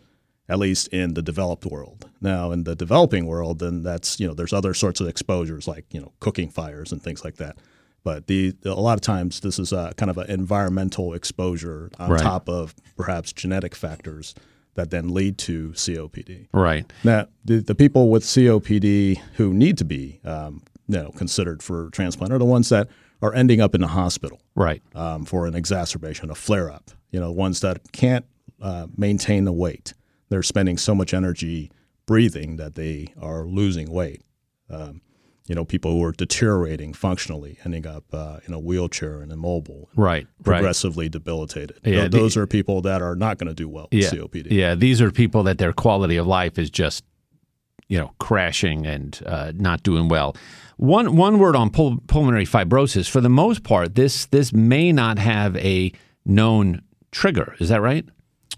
at 0.52 0.60
least 0.60 0.88
in 0.89 1.14
the 1.14 1.22
developed 1.22 1.66
world. 1.66 2.10
Now, 2.20 2.52
in 2.52 2.66
the 2.66 2.76
developing 2.76 3.26
world, 3.26 3.60
then 3.60 3.84
that's, 3.84 4.20
you 4.20 4.28
know, 4.28 4.34
there's 4.34 4.52
other 4.54 4.74
sorts 4.74 4.99
of 4.99 5.08
exposures 5.08 5.66
like, 5.68 5.86
you 5.93 6.02
know, 6.02 6.12
cooking 6.20 6.49
fires 6.49 6.91
and 6.91 7.02
things 7.02 7.24
like 7.24 7.38
that. 7.38 7.56
But 8.04 8.28
the, 8.28 8.54
a 8.66 8.72
lot 8.74 8.95
of 8.97 9.02
times 9.02 9.39
this 9.39 9.58
is 9.60 9.72
a 9.72 9.93
kind 9.95 10.10
of 10.12 10.18
an 10.18 10.30
environmental 10.30 11.14
exposure 11.14 11.89
on 11.99 12.10
Right. 12.12 12.22
top 12.22 12.49
of 12.49 12.76
perhaps 12.97 13.32
genetic 13.32 13.76
factors 13.76 14.36
that 14.76 14.89
then 14.89 15.14
lead 15.14 15.38
to 15.38 15.70
COPD. 15.70 16.47
Right. 16.54 16.91
Now, 17.04 17.28
the, 17.45 17.60
the 17.62 17.76
people 17.76 18.10
with 18.10 18.24
COPD 18.24 19.20
who 19.36 19.54
need 19.54 19.78
to 19.78 19.86
be 19.86 20.20
um, 20.26 20.64
you 20.88 20.97
know, 20.97 21.12
considered 21.12 21.64
for 21.64 21.89
transplant 21.91 22.34
are 22.34 22.39
the 22.39 22.45
ones 22.45 22.70
that 22.70 22.88
are 23.22 23.34
ending 23.34 23.62
up 23.62 23.74
in 23.76 23.82
the 23.82 23.88
hospital 23.88 24.41
Right. 24.56 24.82
um, 24.95 25.24
for 25.26 25.45
an 25.47 25.56
exacerbation, 25.56 26.30
a 26.30 26.36
flare 26.36 26.70
up. 26.72 26.91
You 27.12 27.20
know, 27.20 27.32
ones 27.32 27.60
that 27.62 27.91
can't 27.93 28.26
uh, 28.62 28.88
maintain 28.97 29.45
the 29.45 29.54
weight. 29.54 29.93
They're 30.32 30.42
spending 30.44 30.78
so 30.78 30.96
much 30.96 31.14
energy 31.14 31.70
breathing 32.08 32.56
that 32.56 32.76
they 32.76 33.14
are 33.22 33.46
losing 33.46 33.92
weight. 33.92 34.22
Um, 34.70 35.02
you 35.48 35.56
know, 35.56 35.66
people 35.66 35.92
who 35.92 36.02
are 36.06 36.14
deteriorating 36.14 36.94
functionally, 36.94 37.58
ending 37.66 37.86
up 37.86 38.06
uh, 38.14 38.38
in 38.48 38.54
a 38.54 38.60
wheelchair 38.60 39.22
and 39.22 39.30
immobile, 39.32 39.90
Right. 39.96 40.26
Right. 40.38 40.44
progressively 40.60 41.10
debilitated. 41.10 41.80
Yeah, 41.84 42.02
Th- 42.02 42.12
the- 42.12 42.18
those 42.20 42.38
are 42.38 42.48
people 42.48 42.82
that 42.84 43.02
are 43.02 43.16
not 43.18 43.38
going 43.38 43.50
to 43.50 43.54
do 43.54 43.68
well 43.68 43.90
with 43.92 44.02
Yeah. 44.04 44.10
COPD. 44.10 44.48
Yeah. 44.52 44.76
These 44.76 45.02
are 45.02 45.12
people 45.12 45.44
that 45.44 45.58
their 45.58 45.74
quality 45.74 46.16
of 46.16 46.26
life 46.28 46.58
is 46.58 46.70
just, 46.70 47.04
you 47.90 47.98
know, 48.00 48.12
crashing 48.20 48.86
and 48.88 49.20
uh, 49.26 49.52
not 49.54 49.84
doing 49.84 50.08
well. 50.08 50.36
One 50.78 51.18
one 51.18 51.38
word 51.40 51.58
on 51.58 51.70
pul- 51.72 52.00
pulmonary 52.08 52.46
fibrosis. 52.46 53.10
For 53.10 53.20
the 53.20 53.30
most 53.30 53.64
part, 53.64 53.96
this 53.96 54.26
this 54.28 54.54
may 54.54 54.94
not 54.94 55.20
have 55.20 55.58
a 55.58 55.92
known 56.26 56.82
trigger. 57.12 57.56
Is 57.60 57.68
that 57.70 57.82
right? 57.82 58.06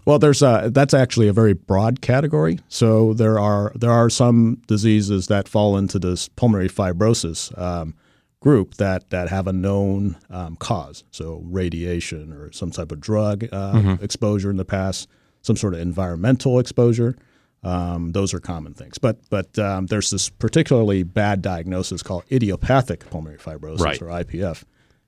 Well, 0.06 0.18
there's 0.18 0.42
a, 0.42 0.70
that's 0.72 0.92
actually 0.92 1.28
a 1.28 1.32
very 1.32 1.54
broad 1.54 2.00
category. 2.02 2.58
So 2.68 3.14
there 3.14 3.38
are 3.38 3.72
there 3.74 3.90
are 3.90 4.10
some 4.10 4.60
diseases 4.66 5.28
that 5.28 5.48
fall 5.48 5.76
into 5.78 5.98
this 5.98 6.28
pulmonary 6.28 6.68
fibrosis 6.68 7.56
um, 7.58 7.94
group 8.40 8.74
that 8.74 9.08
that 9.10 9.28
have 9.30 9.46
a 9.46 9.52
known 9.52 10.16
um, 10.30 10.56
cause. 10.56 11.04
So 11.10 11.40
radiation 11.44 12.32
or 12.32 12.52
some 12.52 12.70
type 12.70 12.92
of 12.92 13.00
drug 13.00 13.46
uh, 13.50 13.96
exposure 14.02 14.50
in 14.50 14.58
the 14.58 14.64
past, 14.66 15.08
some 15.40 15.56
sort 15.56 15.72
of 15.74 15.80
environmental 15.80 16.58
exposure. 16.58 17.16
Um, 17.62 18.12
those 18.12 18.34
are 18.34 18.40
common 18.40 18.74
things. 18.74 18.98
But 18.98 19.20
but 19.30 19.58
um, 19.58 19.86
there's 19.86 20.10
this 20.10 20.28
particularly 20.28 21.02
bad 21.02 21.40
diagnosis 21.40 22.02
called 22.02 22.24
idiopathic 22.30 23.08
pulmonary 23.08 23.38
fibrosis 23.38 23.80
Right. 23.80 24.02
or 24.02 24.08
IPF. 24.08 24.64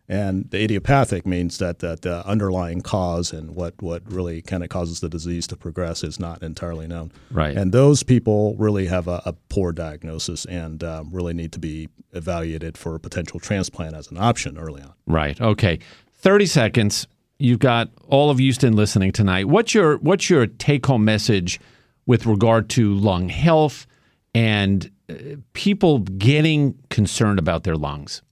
And 0.09 0.48
the 0.50 0.62
idiopathic 0.62 1.26
means 1.26 1.59
that, 1.59 1.80
that 1.80 2.02
the 2.02 2.24
underlying 2.26 2.80
cause 2.80 3.32
and 3.32 3.57
what, 3.57 3.74
what 3.82 4.02
really 4.11 4.40
kind 4.40 4.62
of 4.62 4.68
causes 4.68 5.00
the 5.00 5.09
disease 5.09 5.48
to 5.48 5.57
progress 5.57 6.04
is 6.04 6.20
not 6.20 6.42
entirely 6.42 6.86
known. 6.86 7.11
Right. 7.30 7.57
And 7.57 7.72
those 7.72 8.04
people 8.04 8.54
really 8.57 8.86
have 8.86 9.09
a, 9.09 9.20
a 9.24 9.32
poor 9.48 9.72
diagnosis 9.72 10.44
and 10.44 10.84
um, 10.84 11.11
really 11.11 11.34
need 11.34 11.52
to 11.52 11.59
be 11.59 11.88
evaluated 12.12 12.78
for 12.78 12.94
a 12.94 13.00
potential 13.00 13.40
transplant 13.40 13.96
as 13.96 14.11
an 14.11 14.16
option 14.18 14.57
early 14.57 14.82
on. 14.82 14.92
Right. 15.07 15.40
Okay. 15.40 15.80
Thirty 16.14 16.46
seconds. 16.46 17.07
You've 17.38 17.59
got 17.59 17.90
all 18.09 18.30
of 18.30 18.38
Houston 18.38 18.74
listening 18.74 19.12
tonight. 19.12 19.48
What's 19.48 19.74
your 19.74 19.98
what's 19.98 20.30
your 20.30 20.46
take 20.46 20.86
home 20.86 21.04
message 21.04 21.61
with 22.07 22.24
regard 22.26 22.70
to 22.70 22.94
lung 22.94 23.28
health 23.28 23.86
and 24.34 24.90
uh, 25.11 25.14
people 25.52 25.98
getting 25.98 26.78
concerned 26.88 27.38
about 27.38 27.64
their 27.64 27.76
lungs? 27.76 28.22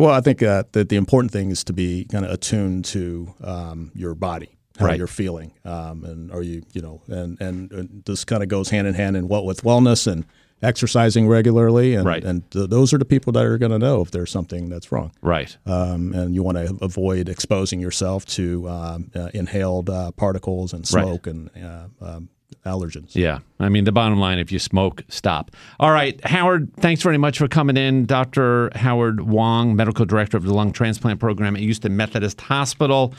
Well, 0.00 0.12
I 0.14 0.22
think 0.22 0.42
uh, 0.42 0.64
that 0.72 0.88
the 0.88 0.96
important 0.96 1.30
thing 1.30 1.50
is 1.50 1.62
to 1.64 1.74
be 1.74 2.06
kind 2.10 2.24
of 2.24 2.30
attuned 2.30 2.86
to 2.86 3.34
um, 3.44 3.92
your 3.94 4.14
body, 4.14 4.48
how 4.78 4.86
Right. 4.86 4.96
you're 4.96 5.06
feeling, 5.06 5.52
um, 5.66 6.04
and 6.04 6.32
are 6.32 6.40
you, 6.40 6.62
you 6.72 6.80
know, 6.80 7.02
and 7.08 7.38
and, 7.38 7.70
and 7.70 8.02
this 8.06 8.24
kind 8.24 8.42
of 8.42 8.48
goes 8.48 8.70
hand 8.70 8.86
in 8.86 8.94
hand 8.94 9.14
in 9.14 9.28
what 9.28 9.44
with 9.44 9.60
wellness 9.62 10.06
and 10.10 10.24
exercising 10.62 11.28
regularly, 11.28 11.94
and 11.94 12.06
Right. 12.06 12.24
and 12.24 12.50
th- 12.50 12.70
those 12.70 12.94
are 12.94 12.98
the 12.98 13.04
people 13.04 13.30
that 13.34 13.44
are 13.44 13.58
going 13.58 13.72
to 13.72 13.78
know 13.78 14.00
if 14.00 14.10
there's 14.10 14.30
something 14.30 14.70
that's 14.70 14.90
wrong, 14.90 15.12
Right. 15.20 15.54
um, 15.66 16.14
and 16.14 16.34
you 16.34 16.42
want 16.42 16.56
to 16.56 16.78
avoid 16.80 17.28
exposing 17.28 17.78
yourself 17.78 18.24
to 18.40 18.66
um, 18.70 19.10
uh, 19.14 19.28
inhaled 19.34 19.90
uh, 19.90 20.12
particles 20.12 20.72
and 20.72 20.80
Right. 20.90 21.02
smoke 21.04 21.26
and 21.26 21.50
uh, 21.62 21.88
um, 22.00 22.30
allergens. 22.64 23.14
Yeah. 23.14 23.38
I 23.58 23.68
mean, 23.68 23.84
the 23.84 23.92
bottom 23.92 24.18
line 24.18 24.38
if 24.38 24.52
you 24.52 24.58
smoke, 24.58 25.02
stop. 25.08 25.50
All 25.78 25.90
right. 25.90 26.22
Howard, 26.24 26.74
thanks 26.76 27.02
very 27.02 27.18
much 27.18 27.38
for 27.38 27.48
coming 27.48 27.76
in. 27.76 28.06
Dr. 28.06 28.70
Howard 28.74 29.20
Huang, 29.20 29.76
Medical 29.76 30.04
Director 30.04 30.36
of 30.36 30.44
the 30.44 30.54
Lung 30.54 30.72
Transplant 30.72 31.20
Program 31.20 31.56
at 31.56 31.62
Houston 31.62 31.96
Methodist 31.96 32.40
Hospital. 32.40 33.14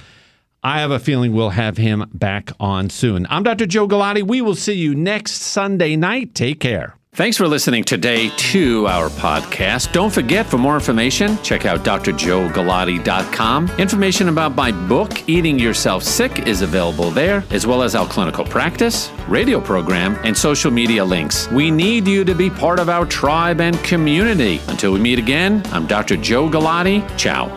I 0.63 0.79
have 0.79 0.91
a 0.91 0.99
feeling 0.99 1.33
we'll 1.33 1.49
have 1.49 1.77
him 1.77 2.07
back 2.13 2.51
on 2.59 2.89
soon. 2.89 3.25
I'm 3.29 3.43
Dr. 3.43 3.65
Joe 3.65 3.87
Galati. 3.87 4.21
We 4.21 4.41
will 4.41 4.55
see 4.55 4.73
you 4.73 4.93
next 4.93 5.33
Sunday 5.33 5.95
night. 5.95 6.35
Take 6.35 6.59
care. 6.59 6.95
Thanks 7.13 7.35
for 7.35 7.45
listening 7.45 7.83
today 7.83 8.29
to 8.29 8.87
our 8.87 9.09
podcast. 9.09 9.91
Don't 9.91 10.13
forget, 10.13 10.45
for 10.45 10.57
more 10.57 10.75
information, 10.75 11.37
check 11.43 11.65
out 11.65 11.81
drjoegalati.com. 11.83 13.69
Information 13.71 14.29
about 14.29 14.55
my 14.55 14.71
book, 14.71 15.27
Eating 15.29 15.59
Yourself 15.59 16.03
Sick, 16.03 16.47
is 16.47 16.61
available 16.61 17.11
there, 17.11 17.43
as 17.51 17.67
well 17.67 17.83
as 17.83 17.95
our 17.95 18.07
clinical 18.07 18.45
practice, 18.45 19.11
radio 19.27 19.59
program, 19.59 20.17
and 20.23 20.37
social 20.37 20.71
media 20.71 21.03
links. 21.03 21.49
We 21.49 21.69
need 21.69 22.07
you 22.07 22.23
to 22.23 22.33
be 22.33 22.49
part 22.49 22.79
of 22.79 22.87
our 22.87 23.05
tribe 23.05 23.59
and 23.59 23.77
community. 23.83 24.61
Until 24.69 24.93
we 24.93 25.01
meet 25.01 25.19
again, 25.19 25.63
I'm 25.73 25.87
Dr. 25.87 26.15
Joe 26.15 26.49
Galati. 26.49 27.05
Ciao. 27.17 27.53